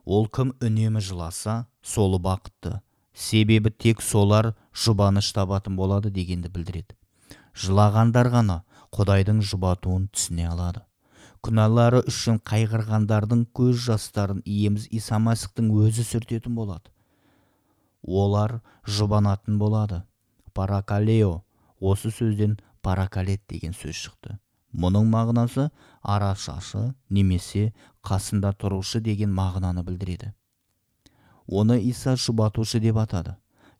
Ол 0.04 0.28
кім 0.28 0.52
үнемі 0.60 1.00
жыласа 1.00 1.64
солы 1.82 2.20
бақытты. 2.20 2.80
Себебі 3.14 3.70
тек 3.70 4.02
солар 4.02 4.52
жұбаныш 4.74 5.30
табатын 5.32 5.76
болады 5.78 6.10
дегенді 6.10 6.50
білдіреді. 6.50 6.96
Жылағандар 7.54 8.30
ғана 8.34 8.58
құдайдың 8.94 9.40
жұбатуын 9.46 10.08
түсіне 10.10 10.48
алады. 10.50 10.82
Күнәлары 11.44 12.02
үшін 12.10 12.40
қайғырғандардың 12.50 13.46
көз 13.54 13.82
жастарын 13.86 14.40
иеміз 14.44 14.88
иса 14.90 15.20
мәсіхтің 15.22 15.70
өзі 15.84 16.04
сүртетін 16.08 16.54
болады. 16.58 16.90
Олар 18.02 18.60
жұбанатын 18.86 19.58
болады. 19.60 20.02
Паракалео 20.54 21.42
осы 21.80 22.10
сөзден 22.10 22.58
паракалет 22.82 23.42
деген 23.48 23.74
сөз 23.76 23.94
шықты. 24.06 24.38
Мұның 24.74 25.06
мағынасы 25.12 25.68
арашашы 26.02 26.94
немесе 27.10 27.72
қасында 28.02 28.54
тұрушы 28.58 29.00
деген 29.00 29.30
мағынаны 29.34 29.84
білдіреді. 29.86 30.32
Оны 31.46 31.80
иса 31.80 32.16
жұбатушы 32.16 32.80
деп 32.80 32.96
атады. 32.96 33.36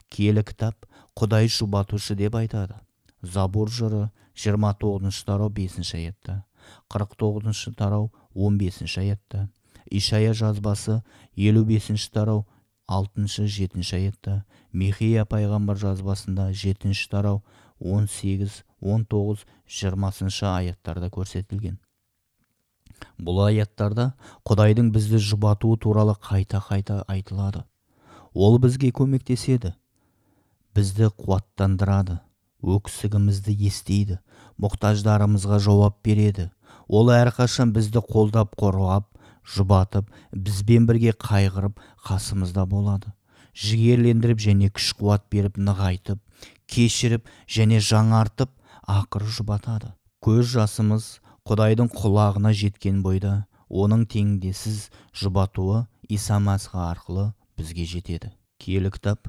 Киелі 0.09 0.43
кітап 0.43 0.85
құдай 1.15 1.47
жұбатушы 1.47 2.15
деп 2.15 2.35
айтады. 2.35 2.75
Забур 3.21 3.69
жыры 3.69 4.09
29 4.35 5.23
тарау 5.25 5.49
5 5.49 5.95
аятта. 5.95 6.43
қырық 6.89 7.15
тоғызыншы 7.17 7.73
тарау 7.77 8.11
15 8.33 8.57
бесінші 8.59 8.99
аятта. 8.99 9.49
Ишая 9.89 10.33
жазбасы 10.33 11.03
елу 11.35 11.63
бесінші 11.65 12.09
тарау 12.11 12.45
алтыншы 12.87 13.47
жетінші 13.47 13.95
аятта. 13.95 14.45
Михия 14.71 15.25
пайғамбар 15.25 15.77
жазбасында 15.77 16.51
жетінші 16.53 17.09
тарау 17.09 17.43
18, 17.79 18.63
19, 18.81 19.45
жиырмасыншы 19.67 20.45
аяттарда 20.49 21.09
көрсетілген. 21.09 21.77
Бұл 23.17 23.41
аяттарда 23.47 24.11
құдайдың 24.47 24.91
бізді 24.95 25.21
жұбатуы 25.23 25.79
туралы 25.81 26.15
қайта-қайта 26.19 27.03
айтылады. 27.07 27.63
Ол 28.33 28.59
бізге 28.59 28.91
көмектеседі. 28.91 29.73
Бізді 30.75 31.11
қуаттандырады. 31.15 32.19
Өксігімізді 32.65 33.55
естиді. 33.67 34.19
Мұқтаждарымызға 34.59 35.59
жауап 35.63 36.01
береді. 36.03 36.49
Ол 36.87 37.11
әрқашан 37.13 37.71
бізді 37.75 38.01
қолдап 38.03 38.55
қорғап 38.59 39.07
жұбатып 39.45 40.09
бізбен 40.33 40.87
бірге 40.89 41.13
қайғырып 41.15 41.79
қасымызда 42.07 42.65
болады. 42.69 43.13
Жігерлендіріп 43.55 44.41
және 44.41 44.71
күш 44.73 44.91
қуат 44.99 45.29
беріп 45.31 45.57
нығайтып 45.57 46.19
кешіріп 46.67 47.29
және 47.47 47.79
жаңартып 47.79 48.51
ақыры 48.89 49.29
жұбатады. 49.31 49.93
Көз 50.19 50.49
жасымыз 50.55 51.19
құдайдың 51.45 51.91
құлағына 51.93 52.49
жеткен 52.57 53.03
бойда 53.05 53.31
оның 53.69 54.07
теңдессіз 54.09 54.77
жұбатуы 55.21 55.83
иса 56.09 56.39
мәсіх 56.41 56.71
арқылы 56.73 57.25
бізге 57.53 57.83
жетеді. 57.85 58.31
Киелі 58.57 58.89
кітап 58.89 59.27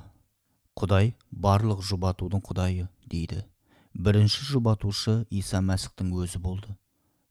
құдай 0.80 1.11
барлық 1.28 1.82
жұбатудың 1.85 2.40
құдайы 2.46 2.87
дейді. 3.04 3.42
Бірінші 3.92 4.46
жұбатушы 4.49 5.26
иса 5.28 5.61
мәсіхтің 5.61 6.14
өзі 6.16 6.40
болды. 6.40 6.73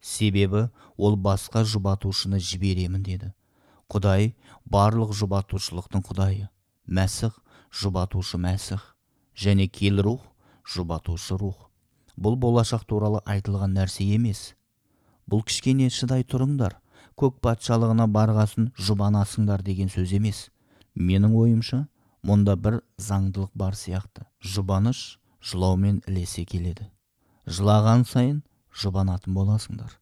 Себебі 0.05 0.67
ол 0.97 1.17
басқа 1.17 1.63
жұбатушыны 1.65 2.37
жіберемін 2.37 3.01
деді. 3.07 3.31
Құдай 3.89 4.35
барлық 4.69 5.15
жұбатушылықтың 5.17 6.03
құдайы 6.11 6.51
мәсіх 6.85 7.39
жұбатушы 7.73 8.37
мәсіх 8.37 8.85
және 9.33 9.65
кел 9.65 10.03
рух 10.05 10.29
жұбатушы 10.75 11.39
рух 11.41 11.71
бұл 12.17 12.37
болашақ 12.37 12.85
туралы 12.85 13.23
айтылған 13.25 13.73
нәрсе 13.79 14.05
емес. 14.13 14.53
Бұл 15.29 15.43
кішкене 15.47 15.89
шыдай 15.89 16.23
тұрыңдар 16.23 16.77
көк 17.19 17.39
патшалығына 17.45 18.07
барғасын 18.11 18.71
жұбанасыңдар 18.87 19.63
деген 19.63 19.91
сөз 19.91 20.13
емес. 20.17 20.49
Менің 20.95 21.35
ойымша 21.39 21.85
мұнда 22.27 22.55
бір 22.59 22.81
заңдылық 22.99 23.51
бар 23.55 23.75
сияқты. 23.79 24.25
Жұбаныш 24.43 25.19
жылаумен 25.39 26.01
ілесе 26.07 26.45
келеді. 26.45 26.89
Жылаған 27.47 28.03
сайын 28.09 28.41
жұбанатын 28.81 29.35
боласыңдар. 29.37 29.93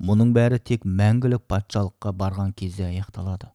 Мұның 0.00 0.32
бәрі 0.36 0.60
тек 0.60 0.84
мәңгілік 0.84 1.44
патшалыққа 1.48 2.12
барған 2.12 2.52
кезде 2.56 2.86
аяқталады. 2.88 3.50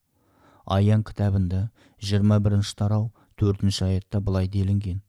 Аян 0.66 1.04
кітабында 1.04 1.70
21 2.02 2.76
тарау 2.78 3.12
төртінші 3.38 3.86
аятта 3.86 4.22
былай 4.22 4.48
делінген. 4.48 5.02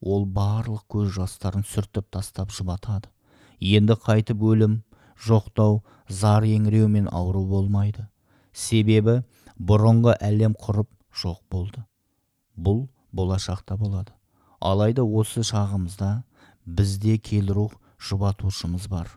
Ол 0.00 0.26
барлық 0.26 0.84
көз 0.88 1.14
жастарын 1.16 1.64
сүртіп 1.64 2.08
тастап 2.10 2.52
жұбатады. 2.52 3.08
Енді 3.60 3.96
қайтып 3.98 4.42
өлім 4.44 4.82
жоқтау 5.26 5.82
зар 6.08 6.46
еңіреу 6.46 6.88
мен 6.88 7.08
ауру 7.12 7.44
болмайды. 7.46 8.06
Себебі 8.52 9.22
бұрынғы 9.58 10.16
әлем 10.22 10.54
құрып 10.58 10.88
жоқ 11.22 11.40
болды. 11.50 11.84
Бұл 12.56 12.88
болашақта 13.12 13.76
болады. 13.76 14.12
Алайда 14.60 15.04
осы 15.04 15.44
шағымызда 15.46 16.22
бізде 16.66 17.18
келрух 17.18 17.74
жұбатушымыз 17.98 18.88
бар. 18.90 19.10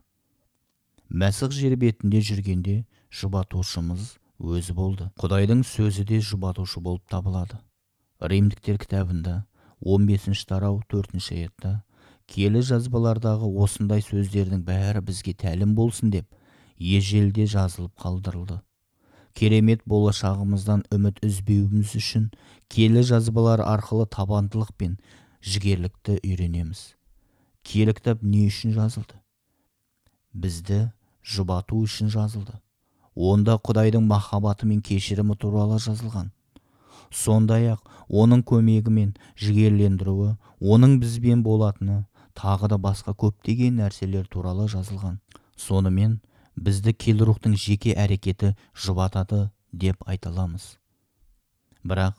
Мәсіх 1.10 1.52
жер 1.52 1.76
бетінде 1.76 2.22
жүргенде 2.24 2.84
жұбатушымыз 3.12 4.16
өзі 4.40 4.76
болды. 4.78 5.10
Құдайдың 5.20 5.66
сөзі 5.68 6.06
де 6.08 6.22
жұбатушы 6.24 6.82
болып 6.82 7.04
табылады. 7.12 7.60
Римдіктер 8.22 8.78
кітабында 8.82 9.44
15 9.82 10.46
тарау 10.46 10.82
4 10.94 11.18
аятта 11.34 11.82
келі 12.32 12.62
жазбалардағы 12.64 13.48
осындай 13.64 14.04
сөздердің 14.06 14.62
бәрі 14.68 15.02
бізге 15.08 15.34
тәлім 15.44 15.74
болсын 15.76 16.14
деп 16.14 16.28
ежелде 16.80 17.46
жазылып 17.54 17.92
қалдырылды. 18.00 18.62
Керемет 19.36 19.84
болашағымыздан 19.88 20.86
үміт 20.96 21.20
үзбеуіміз 21.28 21.96
үшін 22.00 22.30
келі 22.72 23.04
жазбалар 23.08 23.64
арқылы 23.64 24.08
табандылық 24.16 24.72
пен 24.80 24.98
жігерлікті 25.44 26.20
үйренеміз. 26.24 26.82
Киелі 27.64 27.96
кітап 28.00 28.24
не 28.24 28.46
үшін 28.48 28.76
жазылды? 28.76 29.20
Бізді 30.34 30.92
жұбату 31.24 31.82
үшін 31.84 32.12
жазылды. 32.14 32.60
Онда 33.16 33.58
құдайдың 33.60 34.08
махаббаты 34.08 34.68
мен 34.68 34.80
кешірімі 34.82 35.36
туралы 35.36 35.80
жазылған. 35.84 36.32
Сондай 37.12 37.74
ақ 37.74 37.84
оның 38.08 38.46
көмегімен 38.48 39.12
жігерлендіруі 39.36 40.38
оның 40.62 41.00
бізбен 41.04 41.44
болатыны 41.44 42.06
тағы 42.38 42.70
да 42.72 42.78
басқа 42.82 43.14
көптеген 43.18 43.80
нәрселер 43.82 44.28
туралы 44.32 44.68
жазылған. 44.72 45.20
Сонымен 45.58 46.20
бізді 46.56 46.94
келрухтың 46.94 47.56
жеке 47.58 47.96
әрекеті 47.96 48.54
жұбатады 48.76 49.50
деп 49.72 50.02
айта 50.06 50.30
аламыз. 50.30 50.78
Бірақ 51.84 52.18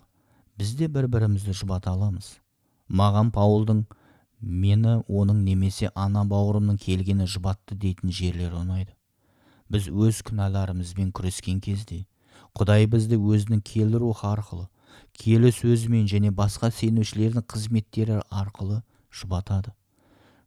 бізде 0.58 0.88
бір 0.88 1.08
бірімізді 1.08 1.54
жұбата 1.62 1.92
аламыз. 1.92 2.38
Маған 2.88 3.32
паулдың 3.34 3.84
мені 4.40 5.00
оның 5.08 5.44
немесе 5.46 5.90
ана 5.94 6.24
бауырымның 6.28 6.78
келгені 6.82 7.26
жұбатты 7.26 7.78
дейтін 7.78 8.12
жерлері 8.12 8.60
ұнайды. 8.62 8.92
Біз 9.68 9.88
өз 9.88 10.22
күнәларымызбен 10.26 11.12
күрескен 11.16 11.60
кезде 11.64 12.04
құдай 12.58 12.86
бізді 12.90 13.16
өзінің 13.16 13.62
киелі 13.64 14.02
рухы 14.02 14.26
арқылы 14.28 14.66
киелі 15.16 15.52
сөзімен 15.52 16.08
және 16.10 16.32
басқа 16.36 16.70
сенушілердің 16.72 17.44
қызметтері 17.48 18.20
арқылы 18.30 18.82
жұбатады. 19.12 19.72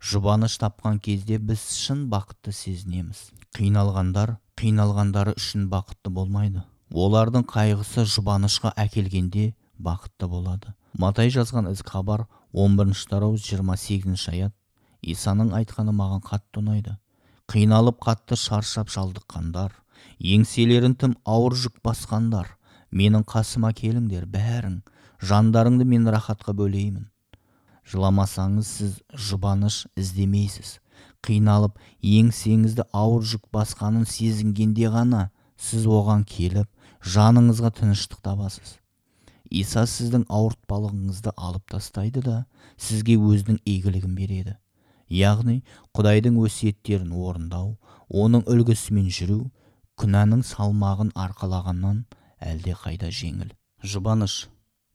Жұбаныш 0.06 0.58
тапқан 0.62 1.00
кезде 1.02 1.38
біз 1.39 1.62
шын 1.74 2.06
бақытты 2.12 2.54
сезінеміз. 2.54 3.22
Қиналғандар 3.58 4.36
қиналғандары 4.60 5.36
үшін 5.39 5.70
бақытты 5.72 6.12
болмайды. 6.13 6.63
Олардың 6.94 7.48
қайғысы 7.50 8.06
жұбанышқа 8.15 8.74
әкелгенде 8.86 9.54
бақытты 9.78 10.30
болады. 10.30 10.76
Матай 10.94 11.32
жазған 11.34 11.72
із 11.72 11.82
хабар 11.88 12.28
11 12.54 13.08
тарау 13.10 13.38
28 13.38 14.30
аят. 14.34 14.54
Исаның 15.02 15.56
айтқаны 15.58 15.96
маған 15.96 16.22
қатты 16.26 16.62
ұнайды. 16.62 16.98
Қиналып 17.52 18.00
қатты 18.06 18.38
шаршап 18.39 18.94
шалдыққандар 18.94 19.74
еңселерін 20.20 20.96
тым 20.96 21.15
ауыр 21.26 21.56
жүк 21.60 21.82
басқандар. 21.86 22.56
Менің 22.91 23.26
қасыма 23.28 23.74
келіңдер 23.76 24.26
бәрің. 24.32 24.82
Жандарыңды 25.22 25.86
мен 25.86 26.08
рахатқа 26.08 26.54
бөлеймін. 26.54 27.10
Жыламасаңыз 27.91 28.71
сіз 28.80 28.95
жұбаныш 29.28 29.86
іздемейсіз. 30.00 30.80
Қиналып 31.26 31.78
еңсеңізді 32.06 32.86
ауыр 32.93 33.26
жүк 33.26 33.48
басқанын 33.54 34.06
сезінгенде 34.10 34.89
ғана 34.93 35.30
сіз 35.58 35.86
оған 35.89 36.26
келіп 36.30 36.69
жаныңызға 37.15 37.71
тыныштық 37.80 38.21
табасыз. 38.26 38.78
Иса 39.50 39.86
сіздің 39.89 40.26
ауыртпалығыңызды 40.30 41.34
алып 41.38 41.65
тастайды 41.69 42.21
да 42.26 42.45
сізге 42.78 43.17
өзінің 43.17 43.60
игілігін 43.65 44.15
береді. 44.17 44.56
Яғни 45.10 45.62
құдайдың 45.93 46.39
өсиеттерін 46.41 47.13
орындау 47.13 47.76
оның 48.10 48.45
үлгісімен 48.50 49.12
жүру 49.13 49.43
күнәнің 50.02 50.41
салмағын 50.50 51.13
арқалағаннан 51.13 52.02
әлде 52.41 52.74
қайда 52.82 53.12
жеңіл. 53.13 53.54
Жұбаныш. 53.86 54.48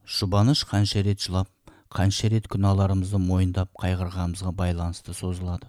Жұбаныш 0.04 0.64
қанша 0.66 1.04
рет 1.06 1.22
жылап 1.22 1.48
қанша 1.90 2.28
рет 2.30 2.46
күнәларымызды 2.46 3.18
мойындап 3.18 3.72
қайғырғанымызға 3.82 4.52
байланысты 4.54 5.14
созылады. 5.14 5.66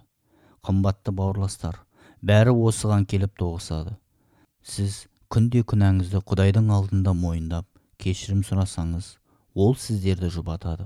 Қымбатты 0.61 1.13
бауырластар 1.17 1.79
бәрі 2.21 2.53
осыған 2.53 3.07
келіп 3.09 3.33
тоғысады. 3.41 3.95
Сіз 4.61 5.07
күнде 5.33 5.63
күнәңізді 5.65 6.21
құдайдың 6.29 6.69
алдында 6.75 7.15
мойындап 7.17 7.65
кешірім 7.97 8.43
сұрасаңыз 8.45 9.15
ол 9.55 9.73
сіздерді 9.73 10.29
жұбатады. 10.37 10.85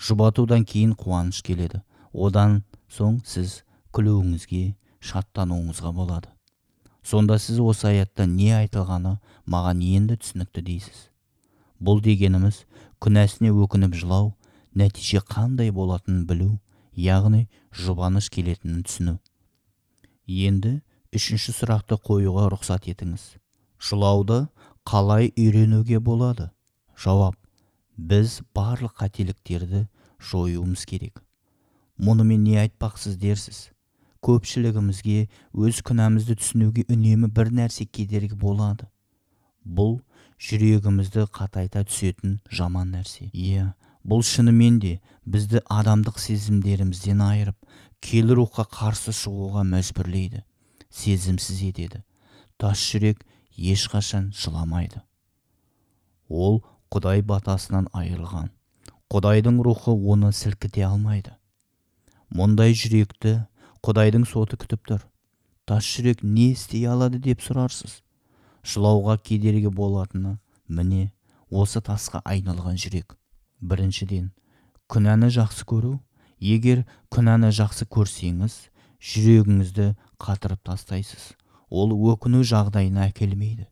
Жұбатудан 0.00 0.64
кейін 0.64 0.96
қуаныш 0.96 1.42
келеді. 1.44 1.82
Одан 2.16 2.62
соң 2.88 3.20
сіз 3.28 3.60
күлуіңізге 3.92 4.74
шаттануыңызға 5.04 5.92
болады. 5.92 6.32
Сонда 7.04 7.36
сіз 7.38 7.60
осы 7.60 7.92
аятта 7.92 8.24
не 8.26 8.54
айтылғаны 8.56 9.18
маған 9.44 9.84
енді 9.84 10.16
түсінікті 10.24 10.64
дейсіз. 10.64 11.08
Бұл 11.80 12.00
дегеніміз 12.04 12.64
күнәсіне 13.00 13.52
өкініп 13.52 13.94
жылау 13.96 14.34
нәтиже 14.74 15.20
қандай 15.26 15.72
болатынын 15.74 16.26
білу 16.26 16.58
яғни 16.94 17.46
жұбаныш 17.74 18.30
келетінін 18.30 18.84
түсіну. 18.86 19.16
Енді 20.26 20.80
үшінші 21.16 21.54
сұрақты 21.56 21.98
қоюға 21.98 22.48
рұқсат 22.54 22.86
етіңіз. 22.90 23.36
Жылауды 23.80 24.46
қалай 24.86 25.32
үйренуге 25.34 25.98
болады? 25.98 26.50
Жауап 26.94 27.36
біз 27.96 28.40
барлық 28.54 28.94
қателіктерді 29.00 29.86
жоюымыз 30.30 30.86
керек. 30.86 31.20
Мұнымен 32.00 32.44
не 32.44 32.56
айтпақсыз 32.62 33.18
дерсіз. 33.20 33.70
Көпшілігімізге 34.24 35.28
өз 35.56 35.80
күнәмізді 35.84 36.36
түсінуге 36.40 36.84
үнемі 36.92 37.30
бір 37.32 37.50
нәрсе 37.56 37.86
кедергі 37.88 38.36
болады. 38.36 38.86
Бұл 39.64 39.98
жүрегімізді 40.40 41.26
қатайта 41.32 41.84
түсетін 41.88 42.38
жаман 42.52 42.92
нәрсе. 42.94 43.30
Иә 43.32 43.72
бұл 44.04 44.22
шынымен 44.26 44.78
де 44.80 44.98
бізді 45.24 45.62
адамдық 45.68 46.20
сезімдерімізден 46.22 47.20
айырып 47.24 47.56
келі 48.00 48.38
рухқа 48.40 48.64
қарсы 48.70 49.12
шығуға 49.16 49.64
мәжбүрлейді 49.68 50.44
сезімсіз 50.90 51.62
етеді. 51.68 52.02
Тас 52.58 52.80
жүрек 52.80 53.22
ешқашан 53.56 54.30
жыламайды. 54.36 55.02
Ол 56.28 56.62
құдай 56.92 57.22
батасынан 57.22 57.88
айырылған. 57.92 58.50
Құдайдың 59.10 59.60
рухы 59.64 59.92
оны 59.92 60.32
сілкіте 60.32 60.84
алмайды. 60.86 61.32
Мұндай 62.30 62.74
жүректі 62.78 63.40
құдайдың 63.82 64.26
соты 64.28 64.58
күтіп 64.60 64.84
тұр. 64.86 65.06
Тас 65.66 65.86
жүрек 65.86 66.22
не 66.22 66.52
істей 66.54 66.86
алады 66.86 67.18
деп 67.18 67.42
сұрарсыз? 67.42 68.00
Жылауға 68.62 69.16
кедергі 69.24 69.70
болатыны 69.72 70.36
міне 70.68 71.10
осы 71.50 71.80
тасқа 71.82 72.22
айналған 72.24 72.78
жүрек. 72.78 73.16
Біріншіден 73.60 74.30
күнәні 74.90 75.30
жақсы 75.34 75.66
көру. 75.68 75.98
Егер 76.40 76.86
күнәні 77.12 77.50
жақсы 77.52 77.84
көрсеңіз 77.84 78.56
жүрегіңізді 79.00 79.92
қатырып 80.20 80.64
тастайсыз. 80.64 81.34
Ол 81.70 81.92
өкіну 81.92 82.40
жағдайына 82.42 83.10
әкелмейді 83.10 83.68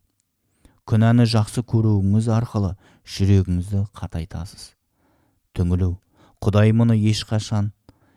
күнәні 0.89 1.27
жақсы 1.29 1.61
көруіңіз 1.69 2.27
арқылы 2.33 2.71
жүрегіңізді 3.05 3.83
қатайтасыз. 3.93 4.71
Түңілу. 5.53 5.99
Құдай 6.41 6.73
мұны 6.73 6.95
ешқашан 7.11 7.69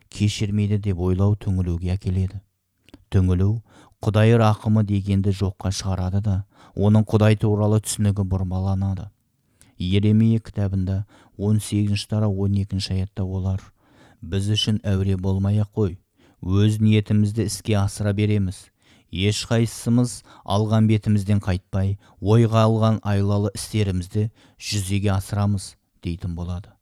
кешірмейді 0.08 0.78
деп 0.86 1.02
ойлау 1.04 1.36
түңілуге 1.36 1.92
әкеледі. 1.98 2.40
Түңілу. 3.12 3.50
Құдай 4.02 4.32
рақымы 4.40 4.86
дегенді 4.88 5.34
жоққа 5.36 5.68
шығарады 5.68 6.22
да 6.24 6.36
оның 6.72 7.04
құдай 7.12 7.36
туралы 7.36 7.82
түсінігі 7.84 8.24
бұрмаланады. 8.24 9.10
Еремия 9.76 10.40
кітабында 10.40 11.04
18 11.38 12.08
тарау 12.08 12.34
12 12.46 12.90
аятта 12.92 13.24
олар 13.24 13.62
біз 14.22 14.48
үшін 14.54 14.78
әуре 14.86 15.16
болмай 15.18 15.58
ақ 15.62 15.72
қой. 15.74 15.96
Өз 16.42 16.78
ниетімізді 16.82 17.46
іске 17.50 17.76
асыра 17.78 18.12
береміз. 18.14 18.68
Ешқайсымыз 19.12 20.22
алған 20.48 20.86
бетімізден 20.88 21.42
қайтпай 21.44 21.98
ойға 22.20 22.64
алған 22.66 23.00
айлалы 23.04 23.50
істерімізді 23.54 24.30
жүзеге 24.56 25.12
асырамыз 25.16 25.74
дейтін 26.02 26.34
болады. 26.38 26.72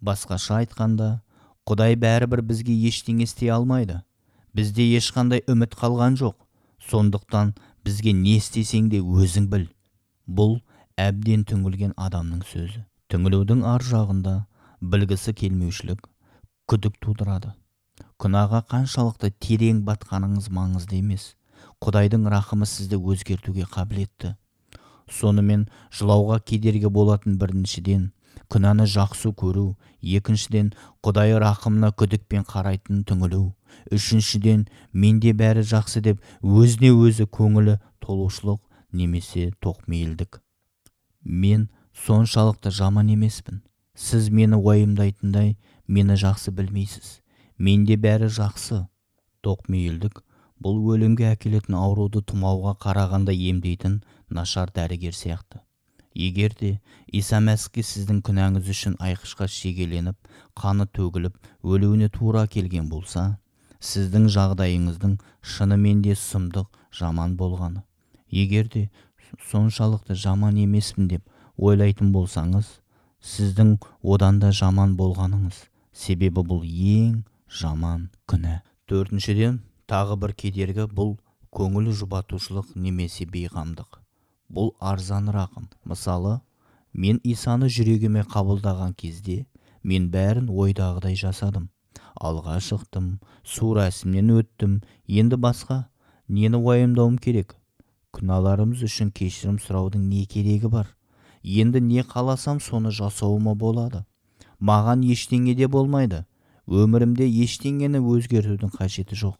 Басқаша 0.00 0.62
айтқанда 0.62 1.20
құдай 1.68 1.98
бәрібір 2.00 2.42
бізге 2.46 2.74
ештеңе 2.88 3.26
істей 3.28 3.52
алмайды. 3.52 4.00
Бізде 4.54 4.86
ешқандай 4.96 5.44
үміт 5.46 5.76
қалған 5.76 6.16
жоқ. 6.16 6.38
Сондықтан 6.88 7.52
бізге 7.84 8.14
не 8.16 8.38
істесең 8.38 8.88
де 8.88 9.02
өзің 9.02 9.50
біл. 9.52 9.66
Бұл 10.26 10.60
әбден 10.96 11.44
түңілген 11.44 11.92
адамның 11.98 12.46
сөзі. 12.48 12.86
Түңілудің 13.12 13.64
ар 13.64 13.84
жағында 13.84 14.34
білгісі 14.80 15.32
келмеушілік 15.40 16.08
күдік 16.68 16.98
тудырады. 17.04 17.54
Күнәға 18.20 18.62
қаншалықты 18.72 19.30
терең 19.44 19.80
батқаныңыз 19.86 20.50
маңызды 20.54 20.98
емес. 21.00 21.32
Құдайдың 21.84 22.28
рақымы 22.34 22.68
сізді 22.68 22.98
өзгертуге 23.00 23.64
қабілетті. 23.72 24.34
Сонымен 25.08 25.68
жылауға 25.94 26.40
кедергі 26.50 26.90
болатын 26.92 27.38
біріншіден 27.40 28.10
күнәні 28.52 28.84
жақсы 28.92 29.32
көру 29.40 29.66
екіншіден 30.18 30.72
құдай 31.04 31.34
рақымына 31.42 31.90
күдікпен 32.00 32.44
қарайтын 32.48 33.02
түңілу 33.08 33.42
үшіншіден 33.94 34.66
менде 34.92 35.32
бәрі 35.40 35.64
жақсы 35.72 36.02
деп 36.04 36.22
өзіне 36.42 36.92
өзі 36.92 37.26
көңілі 37.38 37.78
толушылық 38.04 38.60
немесе 38.92 39.50
тоқмейілдік. 39.64 40.40
Мен 41.24 41.68
соншалықты 42.06 42.70
жаман 42.70 43.10
емеспін. 43.14 43.62
Сіз 43.94 44.28
мені 44.30 44.56
уайымдайтындай 44.56 45.56
мені 45.86 46.14
жақсы 46.14 46.52
білмейсіз. 46.54 47.20
Менде 47.58 47.96
бәрі 47.96 48.28
жақсы. 48.30 48.84
Тоқмейілдік 49.42 50.22
бұл 50.62 50.78
өлімге 50.94 51.32
әкелетін 51.32 51.78
ауруды 51.78 52.22
тұмауға 52.22 52.76
қарағанда 52.82 53.34
емдейтін 53.34 54.00
нашар 54.30 54.70
дәрігер 54.74 55.14
сияқты. 55.14 55.62
Егер 56.14 56.54
де 56.58 56.70
иса 57.12 57.38
мәсіхке 57.38 57.84
сіздің 57.86 58.22
күнәңіз 58.26 58.70
үшін 58.72 58.96
айқышқа 58.98 59.46
шегеленіп 59.46 60.16
қаны 60.58 60.88
төгіліп 60.90 61.36
өлуіне 61.62 62.08
тура 62.10 62.46
келген 62.50 62.88
болса 62.90 63.38
сіздің 63.78 64.26
жағдайыңыздың 64.34 65.18
шынымен 65.54 66.02
де 66.02 66.16
сұмдық 66.18 66.66
жаман 66.98 67.36
болғаны. 67.38 67.84
Егер 68.30 68.66
де 68.72 68.88
соншалықты 69.50 70.16
жаман 70.18 70.58
емеспін 70.58 71.08
деп 71.08 71.22
ойлайтын 71.58 72.12
болсаңыз 72.14 72.70
сіздің 73.32 73.74
одан 74.14 74.40
да 74.42 74.50
жаман 74.60 74.96
болғаныңыз 75.00 75.60
себебі 76.04 76.46
бұл 76.50 76.64
ең 76.64 77.20
жаман 77.60 78.08
күнә 78.30 78.60
төртіншіден 78.90 79.60
тағы 79.90 80.18
бір 80.24 80.34
кедергі 80.42 80.88
бұл 81.00 81.16
көңіл 81.58 81.92
жұбатушылық 82.00 82.74
немесе 82.86 83.28
бейқамдық 83.36 84.00
бұл 84.54 84.74
арзан 84.92 85.30
рақым 85.34 85.68
мысалы 85.92 86.38
мен 86.92 87.20
исаны 87.34 87.68
жүрегіме 87.72 88.24
қабылдаған 88.32 88.94
кезде 88.96 89.44
мен 89.82 90.08
бәрін 90.12 90.48
ойдағыдай 90.50 91.16
жасадым. 91.18 91.68
Алға 92.18 92.58
шықтым 92.64 93.18
су 93.44 93.72
рәсімнен 93.78 94.32
өттім. 94.34 94.80
Енді 95.06 95.38
басқа 95.38 95.84
нені 96.28 96.58
уайымдауым 96.58 97.18
керек? 97.22 97.54
Күнәларымыз 98.12 98.82
үшін 98.88 99.12
кешірім 99.14 99.58
сұраудың 99.62 100.08
не 100.10 100.24
керегі 100.26 100.70
бар? 100.72 100.90
Енді 101.42 101.80
не 101.80 102.02
қаласам 102.02 102.60
соны 102.60 102.90
жасауыма 102.90 103.54
болады. 103.54 104.04
Маған 104.60 105.04
ештеңе 105.06 105.54
де 105.54 105.68
болмайды. 105.68 106.24
Өмірімде 106.66 107.26
ештеңені 107.44 108.00
өзгертудің 108.02 108.72
қажеті 108.74 109.16
жоқ. 109.16 109.36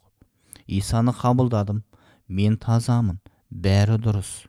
Исаны 0.67 1.11
қабылдадым. 1.11 1.83
Мен 2.27 2.57
тазамын. 2.57 3.19
Бәрі 3.49 3.97
дұрыс. 3.99 4.47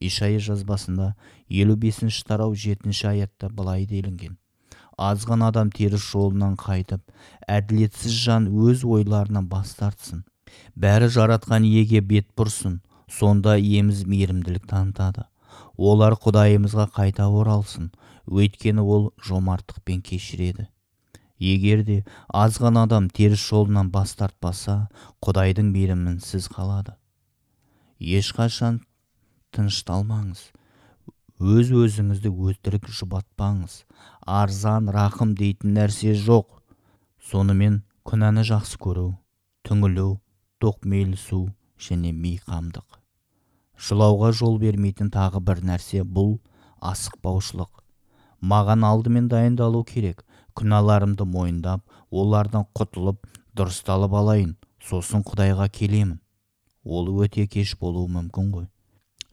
Ишая 0.00 0.38
жазбасында 0.38 1.14
елу 1.48 1.76
бесінші 1.76 2.24
тарау 2.26 2.54
жетінші 2.54 3.06
аятта 3.12 3.48
былай 3.48 3.86
делінген. 3.86 4.38
Азғын 4.98 5.42
адам 5.42 5.70
теріс 5.74 6.02
жолынан 6.12 6.56
қайтып 6.56 7.02
әділетсіз 7.50 8.14
жан 8.26 8.48
өз 8.48 8.84
ойларынан 8.86 9.48
бас 9.50 9.74
тартсын. 9.74 10.24
Бәрі 10.74 11.10
жаратқан 11.10 11.66
иеге 11.66 12.00
бет 12.00 12.30
бұрсын. 12.38 12.80
Сонда 13.10 13.58
иеміз 13.58 14.06
мейірімділік 14.08 14.66
танытады 14.70 15.26
олар 15.76 16.16
құдайымызға 16.20 16.88
қайта 16.96 17.26
оралсын. 17.28 17.90
Өйткені 18.26 18.80
ол 18.80 19.12
жомарттықпен 19.20 20.00
кешіреді. 20.02 20.68
Егер 21.38 21.82
де 21.84 22.04
азған 22.32 22.78
адам 22.84 23.08
теріс 23.10 23.42
жолынан 23.42 23.90
бас 23.90 24.14
тартпаса 24.16 24.88
құдайдың 25.24 25.72
мейірімінсіз 25.74 26.48
қалады. 26.54 26.94
Ешқашан 28.00 28.80
тынышталмаңыз. 29.52 30.40
Өз 31.42 31.72
өзіңізді 31.74 32.30
өтірік 32.30 32.88
жұбатпаңыз. 32.88 33.82
Арзан 34.22 34.88
рақым 34.94 35.34
дейтін 35.34 35.74
нәрсе 35.76 36.14
жоқ. 36.14 36.46
Сонымен 37.30 37.82
күнәні 38.06 38.46
жақсы 38.46 38.78
көру 38.80 39.08
түңілу 39.66 40.20
тоқмейілсу 40.62 41.48
және 41.80 42.12
мейқамдық. 42.14 43.03
Жылауға 43.78 44.32
жол 44.32 44.58
бермейтін 44.62 45.10
тағы 45.14 45.40
бір 45.40 45.62
нәрсе 45.70 46.02
бұл 46.04 46.36
асықпаушылық. 46.80 47.70
Маған 48.40 48.84
алдымен 48.84 49.28
дайындалу 49.28 49.84
керек. 49.88 50.24
Күнәларымды 50.54 51.24
мойындап 51.26 51.82
олардан 52.10 52.66
құтылып 52.78 53.26
дұрысталып 53.56 54.14
алайын. 54.14 54.54
Сосын 54.78 55.24
құдайға 55.26 55.68
келемін. 55.72 56.20
Ол 56.84 57.08
өте 57.24 57.46
кеш 57.48 57.74
болуы 57.80 58.06
мүмкін 58.12 58.50
ғой. 58.54 58.66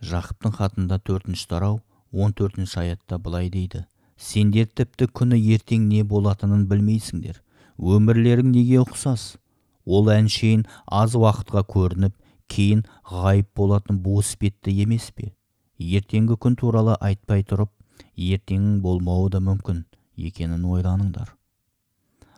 Жақыптың 0.02 0.56
хатында 0.58 0.98
төртінші 0.98 1.48
тарау 1.52 1.82
он 2.12 2.34
төртінші 2.34 2.80
аятта 2.80 3.20
былай 3.20 3.50
дейді. 3.50 3.86
Сендер 4.18 4.68
тіпті 4.68 5.08
күні 5.20 5.38
ертең 5.56 5.88
не 5.90 6.04
болатынын 6.08 6.66
білмейсіңдер. 6.70 7.42
Өмірлерің 7.78 8.52
неге 8.56 8.82
ұқсас? 8.82 9.36
Ол 9.86 10.10
әншейін 10.14 10.66
аз 10.86 11.16
уақытқа 11.18 11.64
көрініп 11.68 12.16
кейін 12.52 12.84
ғайып 13.12 13.50
болатын 13.56 14.00
бос 14.04 14.36
бетті 14.42 14.74
емес 14.84 15.10
пе? 15.16 15.32
Ертеңгі 15.80 16.38
күн 16.44 16.58
туралы 16.60 16.98
айтпай 17.00 17.46
тұрып 17.48 17.72
ертеңің 18.16 18.82
болмауы 18.84 19.32
да 19.34 19.42
мүмкін 19.44 19.86
екенін 20.18 20.66
ойланыңдар. 20.76 21.34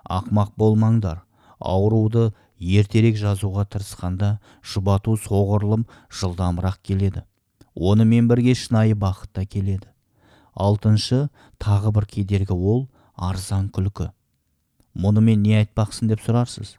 Ақмақ 0.03 0.53
болмаңдар 0.59 1.23
ауруды 1.63 2.31
ертерек 2.59 3.17
жазуға 3.19 3.65
тырысқанда 3.71 4.37
жұбату 4.73 5.15
соғұрлым 5.19 5.85
жылдамырақ 6.11 6.79
келеді. 6.83 7.23
Онымен 7.75 8.27
бірге 8.29 8.53
шынайы 8.55 8.95
бақыт 8.95 9.33
та 9.33 9.45
келеді. 9.45 9.89
Алтыншы 10.53 11.29
тағы 11.57 11.93
бір 11.95 12.05
кедергі 12.05 12.53
ол 12.53 12.87
арзан 13.15 13.69
күлкі. 13.73 14.11
Мұнымен 14.93 15.41
не 15.41 15.57
айтпақсың 15.63 16.11
деп 16.11 16.21
сұрарсыз? 16.21 16.77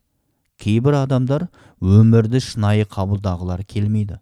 Кейбір 0.64 0.96
адамдар 1.02 1.48
өмірді 1.84 2.40
шынайы 2.40 2.86
қабылдағылары 2.88 3.66
келмейді. 3.68 4.16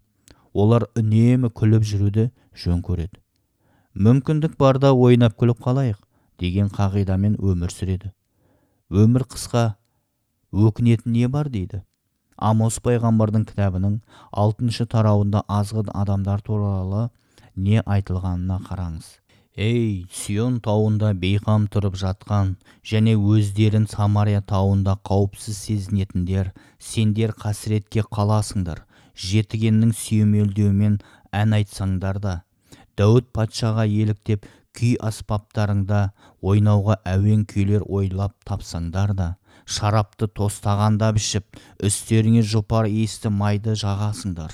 Олар 0.53 0.89
үнемі 0.99 1.53
күліп 1.55 1.87
жүруді 1.87 2.31
жөн 2.59 2.83
көреді. 2.83 3.21
Мүмкіндік 3.95 4.59
барда 4.59 4.91
ойнап 4.93 5.37
күліп 5.39 5.63
қалайық 5.63 6.01
деген 6.43 6.69
қағидамен 6.75 7.39
өмір 7.39 7.71
сүреді. 7.71 8.11
Өмір 8.91 9.25
қысқа 9.31 9.77
өкінетін 10.53 11.15
не 11.15 11.29
бар 11.31 11.49
дейді. 11.49 11.85
Амос 12.37 12.81
пайғамбардың 12.83 13.47
кітабының 13.49 14.01
алтыншы 14.33 14.89
тарауында 14.91 15.45
азғын 15.47 15.93
адамдар 15.95 16.43
туралы 16.43 17.09
не 17.55 17.79
айтылғанына 17.87 18.59
қараңыз. 18.67 19.22
Ей 19.57 20.07
сион 20.11 20.61
тауында 20.65 21.13
бейқам 21.13 21.67
тұрып 21.73 21.99
жатқан 22.01 22.55
және 22.89 23.13
өздерін 23.17 23.85
самария 23.87 24.41
тауында 24.41 24.97
қауіпсіз 25.05 25.59
сезінетіндер 25.67 26.53
сендер 26.79 27.35
қасіретке 27.37 28.03
қаласыңдар. 28.03 28.87
Жетігеннің 29.13 29.93
сүйемелдеуімен 29.93 30.99
ән 31.33 31.53
айтсаңдар 31.53 32.19
да 32.19 32.35
дәуіт 32.97 33.29
патшаға 33.37 33.85
еліктеп 33.85 34.49
күй 34.73 34.97
аспаптарыңда 35.05 36.01
ойнауға 36.41 36.97
әуен 37.05 37.45
күйлер 37.45 37.85
ойлап 37.89 38.33
тапсаңдар 38.49 39.13
да 39.17 39.29
шарапты 39.67 40.29
тостағанда 40.29 41.13
ішіп 41.21 41.61
үстеріңе 41.85 42.43
жұпар 42.43 42.89
иісті 42.89 43.29
майды 43.29 43.77
жағасыңдар. 43.77 44.53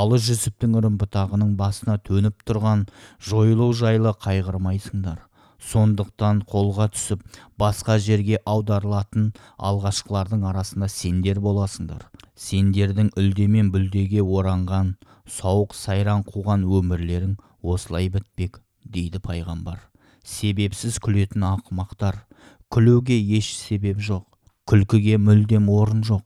Алы 0.00 0.18
жүсіптің 0.22 0.76
үрім 0.80 0.98
бұтағының 1.00 1.54
басына 1.60 1.96
төніп 2.08 2.44
тұрған 2.48 2.84
жойылу 3.28 3.70
жайлы 3.80 4.12
қайғырмайсыңдар. 4.24 5.22
Сондықтан 5.66 6.42
қолға 6.50 6.90
түсіп 6.94 7.22
басқа 7.58 7.96
жерге 8.02 8.38
аударылатын 8.44 9.32
алғашқылардың 9.70 10.44
арасында 10.50 10.88
сендер 10.92 11.40
боласыңдар. 11.40 12.04
Сендердің 12.36 13.10
үлдемен 13.16 13.72
бүлдеге 13.74 14.22
оранған 14.22 14.94
сауық 15.38 15.74
сайран 15.74 16.22
қуған 16.28 16.68
өмірлерің 16.68 17.34
осылай 17.62 18.12
бітпек 18.12 18.60
дейді 18.84 19.22
пайғамбар. 19.24 19.80
Себепсіз 20.22 21.00
күлетін 21.02 21.48
ақымақтар. 21.48 22.22
Күлуге 22.70 23.16
еш 23.16 23.54
себеп 23.56 24.02
жоқ 24.02 24.26
күлкіге 24.66 25.18
мүлдем 25.22 25.68
орын 25.70 26.02
жоқ. 26.06 26.24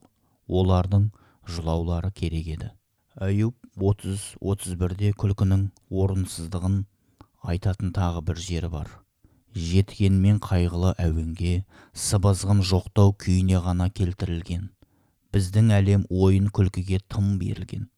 Олардың 0.48 1.10
жылаулары 1.44 2.10
керек 2.10 2.46
еді. 2.56 2.70
Әйюб 3.20 3.52
30-31-де 3.76 5.10
күлкінің 5.20 5.66
орынсыздығын 5.92 6.76
айтатын 7.52 7.90
тағы 7.92 8.22
бір 8.30 8.40
жері 8.40 8.70
бар. 8.72 8.88
Жеткенмен 9.52 10.38
қайғылы 10.40 10.94
әуенге 11.04 11.52
сыбызғым 11.92 12.62
жоқтау 12.64 13.12
күйіне 13.20 13.60
ғана 13.66 13.90
келтірілген. 13.92 14.70
Біздің 15.36 15.68
әлем 15.76 16.08
ойын 16.08 16.48
күлкіге 16.48 17.02
тым 17.12 17.36
берілген. 17.42 17.90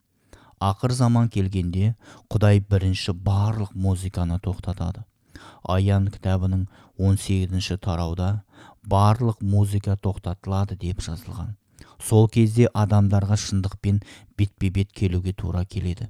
Ақыр 0.59 0.97
заман 0.99 1.31
келгенде 1.31 1.95
құдай 2.27 2.59
бірінші 2.59 3.15
барлық 3.15 3.79
музыканы 3.79 4.43
тоқтатады. 4.43 5.07
Аян 5.63 6.11
кітабының 6.11 6.67
18 6.99 7.79
тарауда 7.79 8.43
барлық 8.83 9.39
музыка 9.39 9.95
тоқтатылады 9.95 10.75
деп 10.75 11.03
жазылған. 11.03 11.55
Сол 12.03 12.29
кезде 12.29 12.69
адамдарға 12.75 13.38
шындықпен 13.38 14.03
бетпе 14.37 14.71
бет 14.71 14.93
келуге 14.93 15.33
тура 15.33 15.65
келеді. 15.65 16.09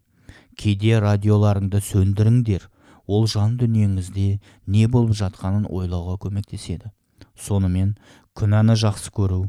Кейде 0.56 0.98
радиоларыңды 1.00 1.80
сөндіріңдер 1.84 2.68
ол 3.06 3.26
жан 3.26 3.56
дүниеңізде 3.60 4.40
не 4.66 4.86
болып 4.88 5.16
жатқанын 5.20 5.68
ойлауға 5.68 6.18
көмектеседі. 6.26 6.92
Сонымен 7.36 7.96
күнәні 8.38 8.76
жақсы 8.78 9.12
көру 9.12 9.44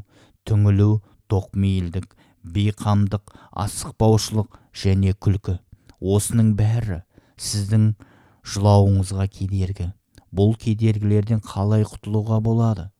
түңілу 0.48 1.00
тоқмейілдік 1.32 2.16
бейқамдық 2.44 3.34
асықпаушылық 3.64 4.58
және 4.84 5.14
күлкі. 5.14 5.58
Осының 6.00 6.52
бәрі 6.58 7.00
сіздің 7.40 7.94
жылауыңызға 8.44 9.28
кедергі. 9.32 9.92
Бұл 10.34 10.56
кедергілерден 10.60 11.40
қалай 11.40 11.86
құтылуға 11.88 12.40
болады? 12.44 12.90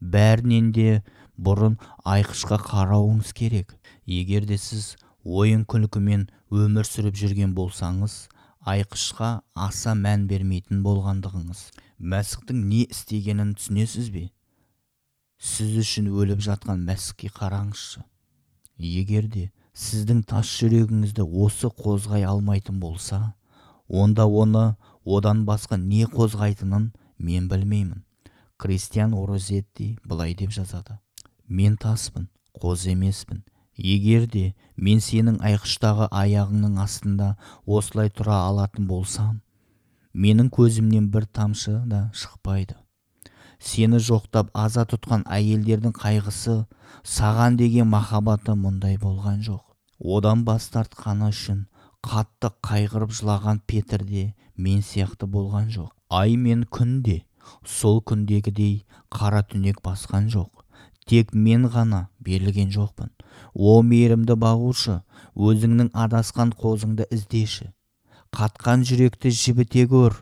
Бәрінен 0.00 0.72
де 0.72 1.02
бұрын 1.38 1.78
айқышқа 2.04 2.58
қарауыңыз 2.64 3.32
керек. 3.32 3.76
Егер 4.06 4.46
де 4.48 4.58
сіз 4.58 4.96
ойын 5.24 5.64
күлкімен 5.68 6.26
өмір 6.50 6.88
сүріп 6.88 7.16
жүрген 7.20 7.54
болсаңыз 7.54 8.26
айқышқа 8.68 9.30
аса 9.54 9.94
мән 9.94 10.26
бермейтін 10.30 10.82
болғандығыңыз 10.84 11.62
мәсіхтің 11.98 12.64
не 12.70 12.82
істегенін 12.90 13.54
түсінесіз 13.58 14.10
бе? 14.14 14.28
Сіз 15.38 15.76
үшін 15.82 16.10
өліп 16.10 16.42
жатқан 16.42 16.82
мәсіхке 16.86 17.30
қараңызшы. 17.34 18.02
Егер 18.78 19.28
де 19.30 19.48
сіздің 19.78 20.24
тас 20.26 20.50
жүрегіңізді 20.58 21.26
осы 21.44 21.70
қозғай 21.70 22.26
алмайтын 22.26 22.80
болса 22.82 23.34
онда 23.88 24.26
оны 24.26 24.76
одан 25.04 25.44
басқа 25.46 25.78
не 25.78 26.04
қозғайтынын 26.04 26.90
мен 27.18 27.48
білмеймін. 27.48 28.04
Кристиан 28.58 29.14
орозетти 29.14 29.96
былай 30.04 30.34
деп 30.34 30.50
жазады. 30.50 30.98
Мен 31.48 31.76
таспын 31.76 32.28
қоз 32.60 32.86
емеспін. 32.90 33.42
Егер 33.76 34.26
де 34.26 34.54
мен 34.76 34.98
сенің 35.00 35.38
айқыштағы 35.38 36.08
аяғыңның 36.10 36.80
астында 36.82 37.36
осылай 37.66 38.10
тұра 38.10 38.40
алатын 38.48 38.88
болсам 38.90 39.40
менің 40.14 40.48
көзімнен 40.50 41.08
бір 41.14 41.26
тамшы 41.30 41.76
да 41.86 42.08
шықпайды. 42.12 42.74
Сені 43.58 44.00
жоқтап 44.02 44.50
аза 44.54 44.84
тұтқан 44.88 45.24
әйелдердің 45.30 45.94
қайғысы 45.94 46.56
саған 47.06 47.58
деген 47.58 47.88
махаббаты 47.90 48.54
мұндай 48.58 48.98
болған 48.98 49.42
жоқ. 49.46 49.62
Одан 49.98 50.44
бас 50.46 50.68
тартқаны 50.74 51.30
үшін 51.34 51.64
қатты 52.02 52.50
қайғырып 52.66 53.14
жылаған 53.14 53.62
петр 53.66 54.04
де 54.06 54.34
мен 54.56 54.82
сияқты 54.82 55.26
болған 55.26 55.70
жоқ. 55.74 55.90
Ай 56.10 56.36
мен 56.36 56.64
күн 56.64 57.00
де 57.02 57.22
сол 57.64 58.00
күндегідей 58.02 58.84
қара 59.10 59.42
түнек 59.42 59.82
басқан 59.82 60.30
жоқ. 60.34 60.57
Тек 61.08 61.32
мен 61.32 61.66
ғана 61.72 62.06
берілген 62.20 62.70
жоқпын. 62.74 63.10
О 63.54 63.80
мейірімді 63.82 64.36
бағушы 64.36 65.00
өзіңнің 65.34 65.90
адасқан 65.96 66.52
қозыңды 66.52 67.08
іздеші. 67.14 67.72
Қатқан 68.34 68.84
жүректі 68.84 69.32
жібіте 69.32 69.86
көр 69.88 70.18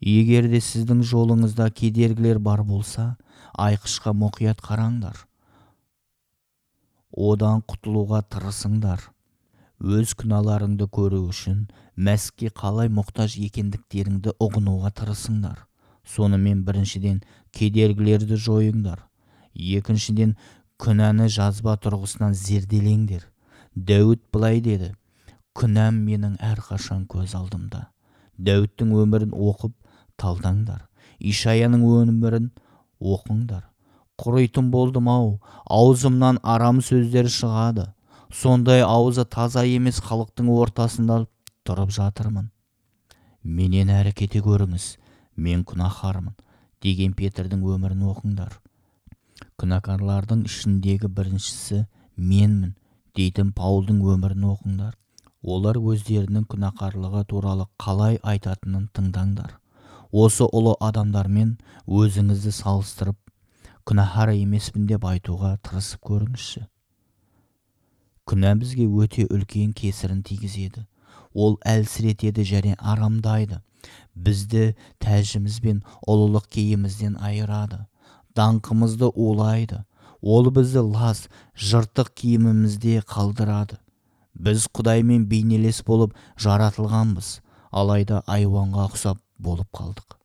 егер 0.00 0.48
де 0.48 0.60
сіздің 0.64 1.04
жолыңызда 1.10 1.68
кедергілер 1.76 2.40
бар 2.40 2.64
болса 2.64 3.14
айқышқа 3.60 4.14
мұқият 4.16 4.64
қараңдар. 4.64 5.16
Одан 7.14 7.62
құтылуға 7.68 8.24
тырысыңдар. 8.32 9.10
Өз 9.84 10.14
күнәларыңды 10.18 10.88
көру 10.88 11.20
үшін 11.28 11.66
мәсікке 11.96 12.50
қалай 12.56 12.88
мұқтаж 12.88 13.36
екендіктеріңді 13.46 14.34
ұғынуға 14.40 14.90
тырысыңдар. 15.00 15.66
Сонымен 16.04 16.64
біріншіден 16.64 17.20
кедергілерді 17.52 18.38
жойыңдар. 18.40 19.04
Екіншіден 19.54 20.34
күнәні 20.82 21.28
жазба 21.30 21.76
тұрғысынан 21.82 22.34
зерделеңдер. 22.34 23.24
Дәуіт 23.74 24.22
былай 24.32 24.60
деді. 24.62 24.92
Күнәм 25.54 26.00
менің 26.06 26.38
әрқашан 26.42 27.06
көз 27.10 27.34
алдымда. 27.38 27.88
Дәуіттің 28.38 28.94
өмірін 29.02 29.34
оқып 29.34 29.74
талдаңдар. 30.18 30.88
Ишаяның 31.18 31.84
өмірін 31.86 32.50
оқыңдар. 32.98 33.62
Құритын 34.18 34.70
болдым 34.70 35.08
ау 35.10 35.38
аузымнан 35.66 36.40
арам 36.42 36.80
сөздер 36.82 37.30
шығады. 37.30 37.88
Сондай 38.30 38.82
аузы 38.82 39.24
таза 39.24 39.64
емес 39.66 40.00
халықтың 40.02 40.50
ортасында 40.50 41.24
тұрып 41.66 41.94
жатырмын. 41.94 42.50
Менен 43.42 43.90
әрі 43.94 44.14
кете 44.16 44.42
көріңіз 44.42 44.94
мен 45.36 45.62
күнәһармын 45.66 46.34
деген 46.82 47.14
петрдің 47.14 47.62
өмірін 47.74 48.06
оқыңдар. 48.10 48.63
Күнәкарлардың 49.60 50.44
ішіндегі 50.48 51.10
біріншісі 51.16 51.84
менмін 52.16 52.74
дейтін 53.16 53.52
паулдың 53.56 54.00
өмірін 54.14 54.46
оқыңдар. 54.52 54.94
Олар 55.44 55.76
өздерінің 55.78 56.46
күнәқарлығы 56.50 57.22
туралы 57.30 57.66
қалай 57.78 58.18
айтатынын 58.22 58.88
тыңдаңдар. 58.96 59.58
Осы 60.10 60.46
ұлы 60.48 60.72
адамдармен 60.88 61.56
өзіңізді 61.86 62.54
салыстырып 62.58 63.18
күнәһар 63.84 64.32
емеспін 64.32 64.86
деп 64.88 65.04
айтуға 65.04 65.56
тырысып 65.66 66.00
көріңізші. 66.08 66.64
Күнә 68.24 68.54
бізге 68.56 68.86
өте 68.88 69.26
үлкен 69.28 69.74
кесірін 69.76 70.22
тигізеді. 70.24 70.86
Ол 71.34 71.58
әлсіретеді 71.68 72.46
және 72.48 72.76
арамдайды. 72.78 73.60
Бізді 74.14 74.72
тәжіміз 75.04 75.58
бен 75.60 75.82
ұлылық 76.08 76.48
киімімізден 76.48 77.18
айырады. 77.20 77.84
Даңқымызды 78.38 79.10
улайды. 79.14 79.84
Ол 80.24 80.50
бізді 80.50 80.82
лас 80.94 81.26
жыртық 81.54 82.10
киімімізде 82.16 83.02
қалдырады. 83.04 83.78
Біз 84.34 84.66
құдаймен 84.74 85.26
бейнелес 85.30 85.82
болып 85.84 86.14
жаратылғанбыз. 86.40 87.40
Алайда 87.70 88.22
айуанға 88.26 88.88
ұқсап 88.90 89.20
болып 89.38 89.68
қалдық. 89.74 90.16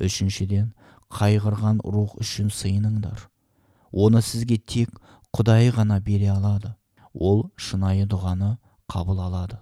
Үшіншіден 0.00 0.72
қайғырған 1.12 1.82
рух 1.84 2.16
үшін 2.20 2.50
сыйыныңдар. 2.50 3.28
Оны 3.92 4.22
сізге 4.24 4.56
тек 4.58 4.96
құдай 5.36 5.70
ғана 5.72 6.00
бере 6.00 6.30
алады. 6.32 6.74
Ол 7.12 7.50
шынайы 7.56 8.08
дұғаны 8.08 8.56
қабыл 8.88 9.20
алады. 9.20 9.60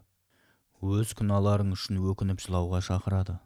Өз 0.80 1.12
күнәларың 1.18 1.74
үшін 1.74 1.98
өкініп 2.12 2.40
жылауға 2.40 2.80
шақырады. 2.86 3.36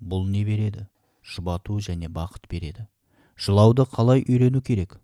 Бұл 0.00 0.24
не 0.30 0.44
береді? 0.46 0.86
Жұбату 1.20 1.76
және 1.84 2.08
бақыт 2.08 2.46
береді. 2.48 2.86
Жылауды 3.40 3.86
қалай 3.88 4.20
үйрену 4.28 4.60
керек? 4.60 4.98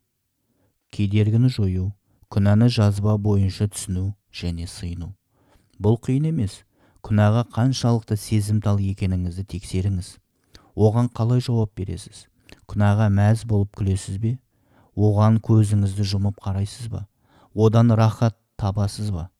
Кедергіні 0.93 1.49
жою 1.49 1.87
күнәні 2.29 2.67
жазба 2.69 3.15
бойынша 3.17 3.65
түсіну 3.73 4.11
және 4.29 4.67
сыйыну. 4.69 5.15
Бұл 5.81 5.97
қиын 6.05 6.27
емес. 6.29 6.59
Күнәға 7.01 7.47
қаншалықты 7.55 8.19
сезімтал 8.21 8.83
екеніңізді 8.83 9.47
тексеріңіз. 9.55 10.11
Оған 10.77 11.09
қалай 11.17 11.41
жауап 11.41 11.73
бересіз? 11.79 12.27
Күнәға 12.69 13.09
мәз 13.15 13.47
болып 13.49 13.73
күлесіз 13.79 14.19
бе? 14.21 14.35
Оған 14.97 15.41
көзіңізді 15.41 16.05
жұмып 16.13 16.43
қарайсыз 16.45 16.91
ба? 16.93 17.07
Одан 17.55 17.95
рахат 17.97 18.37
табасыз 18.61 19.15
ба? 19.15 19.31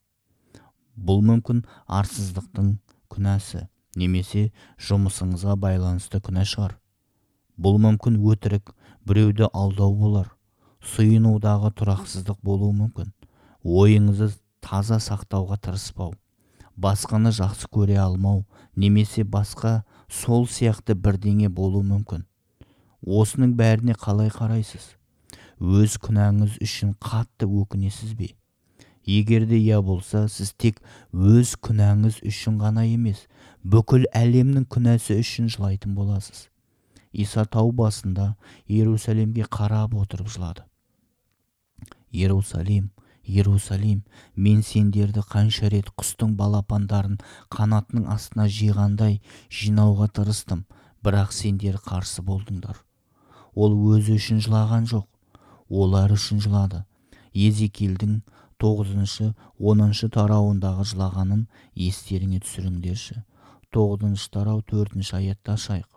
Бұл 0.97 1.21
мүмкін 1.21 1.61
арсыздықтың 1.85 2.73
күнәсі 3.13 3.67
немесе 3.93 4.47
жұмысыңызға 4.81 5.53
байланысты 5.61 6.23
күнә 6.23 6.47
шығар. 6.49 6.79
Бұл 7.57 7.77
мүмкін 7.81 8.17
өтірік 8.21 8.73
біреуді 9.07 9.47
алдау 9.53 9.95
болар. 9.95 10.31
Сүйінудағы 10.83 11.71
тұрақсыздық 11.79 12.39
болуы 12.43 12.73
мүмкін. 12.77 13.11
Ойыңызды 13.63 14.31
таза 14.61 14.99
сақтауға 15.03 15.57
тырыспау. 15.63 16.13
Басқаны 16.77 17.31
жақсы 17.33 17.69
көре 17.73 17.97
алмау 17.97 18.43
немесе 18.75 19.23
басқа 19.23 19.81
сол 20.09 20.45
сияқты 20.45 20.93
бірдеңе 20.93 21.49
болуы 21.49 21.83
мүмкін. 21.87 22.27
Осының 23.01 23.55
бәріне 23.57 23.95
қалай 23.97 24.29
қарайсыз? 24.33 24.93
Өз 25.57 25.97
күнәңіз 26.03 26.59
үшін 26.61 26.93
қатты 27.01 27.47
өкінесіз 27.49 28.13
бе? 28.17 28.35
Егер 29.07 29.47
де 29.47 29.57
иә 29.57 29.79
болса 29.81 30.27
сіз 30.29 30.51
тек 30.59 30.81
өз 31.13 31.55
күнәңіз 31.63 32.19
үшін 32.27 32.59
ғана 32.61 32.83
емес 32.85 33.23
бүкіл 33.63 34.05
әлемнің 34.11 34.67
күнәсі 34.69 35.17
үшін 35.23 35.47
жылайтын 35.53 35.95
боласыз. 35.95 36.49
Иса 37.23 37.45
тау 37.45 37.71
басында 37.71 38.35
иерусалимге 38.67 39.49
қарап 39.57 39.95
отырып 39.97 40.29
жылады. 40.29 40.63
Иерусалим 42.11 42.91
иерусалим 43.27 44.03
мен 44.35 44.61
сендерді 44.63 45.23
қанша 45.31 45.71
рет 45.73 45.89
құстың 45.99 46.35
балапандарын 46.39 47.17
қанатының 47.51 48.05
астына 48.13 48.45
жиғандай 48.57 49.19
жинауға 49.59 50.07
тырыстым 50.19 50.63
бірақ 51.03 51.33
сендер 51.35 51.81
қарсы 51.89 52.23
болдыңдар. 52.29 52.77
Ол 53.55 53.75
өзі 53.95 54.15
үшін 54.21 54.39
жылаған 54.45 54.87
жоқ 54.93 55.07
олар 55.83 56.13
үшін 56.15 56.39
жылады. 56.45 56.85
Езекилдің 57.33 58.21
тоғызыншы 58.61 59.33
оныншы 59.59 60.09
тарауындағы 60.13 60.87
жылағанын 60.93 61.45
естеріңе 61.75 62.39
түсіріңдерші. 62.45 63.21
Тоғызыншы 63.73 64.31
тарау 64.31 64.63
төртінші 64.71 65.17
аятты 65.19 65.57
ашайық 65.57 65.96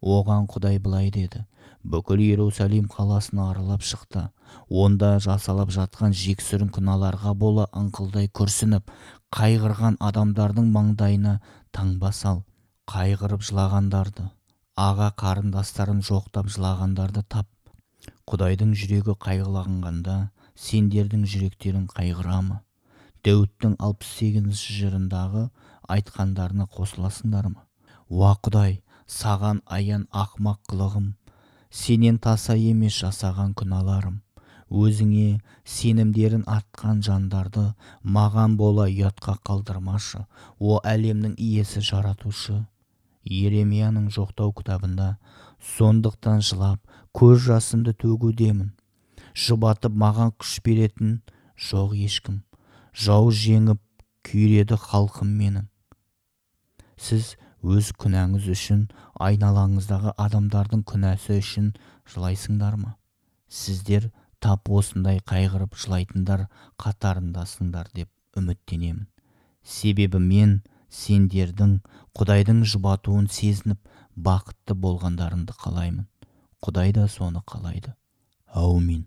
оған 0.00 0.46
құдай 0.50 0.78
былай 0.78 1.10
деді. 1.10 1.44
Бүкіл 1.82 2.20
иерусалим 2.20 2.88
қаласын 2.92 3.40
аралап 3.44 3.82
шықты. 3.82 4.28
Онда 4.68 5.18
жасалып 5.22 5.70
жатқан 5.74 6.14
жексұрын 6.16 6.70
күнәларға 6.74 7.34
бола 7.34 7.68
ыңқылдай 7.72 8.30
күрсініп 8.34 8.90
қайғырған 9.34 9.98
адамдардың 10.00 10.70
маңдайына 10.74 11.38
таңба 11.72 12.12
сал 12.12 12.42
қайғырып 12.90 13.44
жылағандарды 13.50 14.28
аға 14.78 15.10
қарындастарын 15.20 16.00
жоқтап 16.06 16.48
жылағандарды 16.54 17.24
тап. 17.28 17.48
Құдайдың 18.30 18.74
жүрегі 18.78 19.16
қайғыланғанда 19.24 20.16
сендердің 20.68 21.24
жүректерің 21.32 21.86
қайғыра 21.92 22.40
ма 22.46 22.62
дәуіттің 23.26 23.74
алпыс 23.82 24.10
сегізінші 24.18 24.74
жырындағы 24.78 25.48
айтқандарына 25.94 26.68
қосыласыңдар 26.74 27.48
ма? 27.50 27.64
Уа 28.08 28.36
құдай 28.38 28.78
саған 29.08 29.62
аян 29.66 30.06
ақмақ 30.12 30.60
қылығым. 30.70 31.12
Сенен 31.70 32.18
таса 32.18 32.56
емес 32.56 32.96
жасаған 33.02 33.54
күнәларым. 33.58 34.20
Өзіңе 34.68 35.40
сенімдерін 35.64 36.42
артқан 36.46 37.00
жандарды 37.04 37.70
маған 38.04 38.56
бола 38.60 38.84
ұятқа 38.92 39.38
қалдырмашы 39.48 40.26
о 40.60 40.80
әлемнің 40.84 41.38
иесі 41.40 41.80
жаратушы. 41.80 42.66
Иеремияның 43.24 44.10
жоқтау 44.12 44.52
кітабында 44.56 45.16
сондықтан 45.76 46.44
жылап 46.44 46.80
көз 47.16 47.48
жасымды 47.48 47.96
төгудемін. 47.96 48.74
Жұбатып 49.32 49.96
маған 49.96 50.32
күш 50.36 50.58
беретін 50.64 51.18
жоқ 51.56 51.96
ешкім. 51.96 52.42
Жау 52.92 53.32
жеңіп 53.32 53.80
күйреді 54.28 54.76
халқым 54.84 55.32
менің. 55.40 55.68
Сіз 56.98 57.36
өз 57.62 57.90
күнәңіз 57.98 58.46
үшін 58.52 58.86
айналаңыздағы 59.18 60.14
адамдардың 60.24 60.84
күнәсі 60.86 61.38
үшін 61.42 61.72
жылайсыңдар 62.12 62.76
ма? 62.78 62.94
Сіздер 63.48 64.10
тап 64.40 64.70
осындай 64.70 65.18
қайғырып 65.26 65.74
жылайтындар 65.74 66.46
қатарындасыңдар 66.78 67.90
деп 67.94 68.10
үміттенемін. 68.38 69.08
Себебі 69.62 70.20
мен 70.22 70.60
сендердің 70.88 71.80
құдайдың 72.16 72.62
жұбатуын 72.64 73.26
сезініп 73.32 73.80
бақытты 74.14 74.78
болғандарыңды 74.78 75.56
қалаймын. 75.58 76.06
Құдай 76.62 76.94
да 76.94 77.08
соны 77.08 77.42
қалайды. 77.46 77.94
Әумин. 78.54 79.04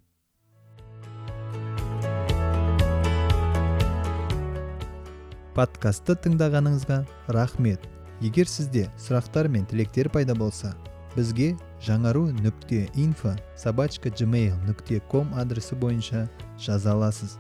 Подкастты 5.55 6.15
тыңдағаныңызға 6.15 7.01
рахмет. 7.35 8.00
Егер 8.21 8.47
сізде 8.47 8.87
сұрақтар 9.01 9.49
мен 9.49 9.65
тілектер 9.65 10.09
пайда 10.13 10.35
болса 10.37 10.75
бізге 11.15 11.55
жаңару 11.83 12.27
нүкте 12.31 12.85
инфо 12.95 13.33
собачка 13.57 14.09
gmail 14.09 14.53
нүкте 14.67 15.01
ком 15.11 15.33
адресі 15.33 15.75
бойынша 15.75 16.27
жаза 16.59 16.93
аласыз. 16.93 17.37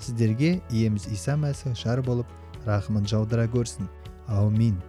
Сіздерге 0.00 0.60
иеміз 0.70 1.06
иса 1.12 1.36
мәсіх 1.38 1.76
жар 1.78 2.02
болып 2.02 2.26
рахымын 2.66 3.06
жаудыра 3.06 3.46
көрсін. 3.46 3.86
Аумин 4.26 4.80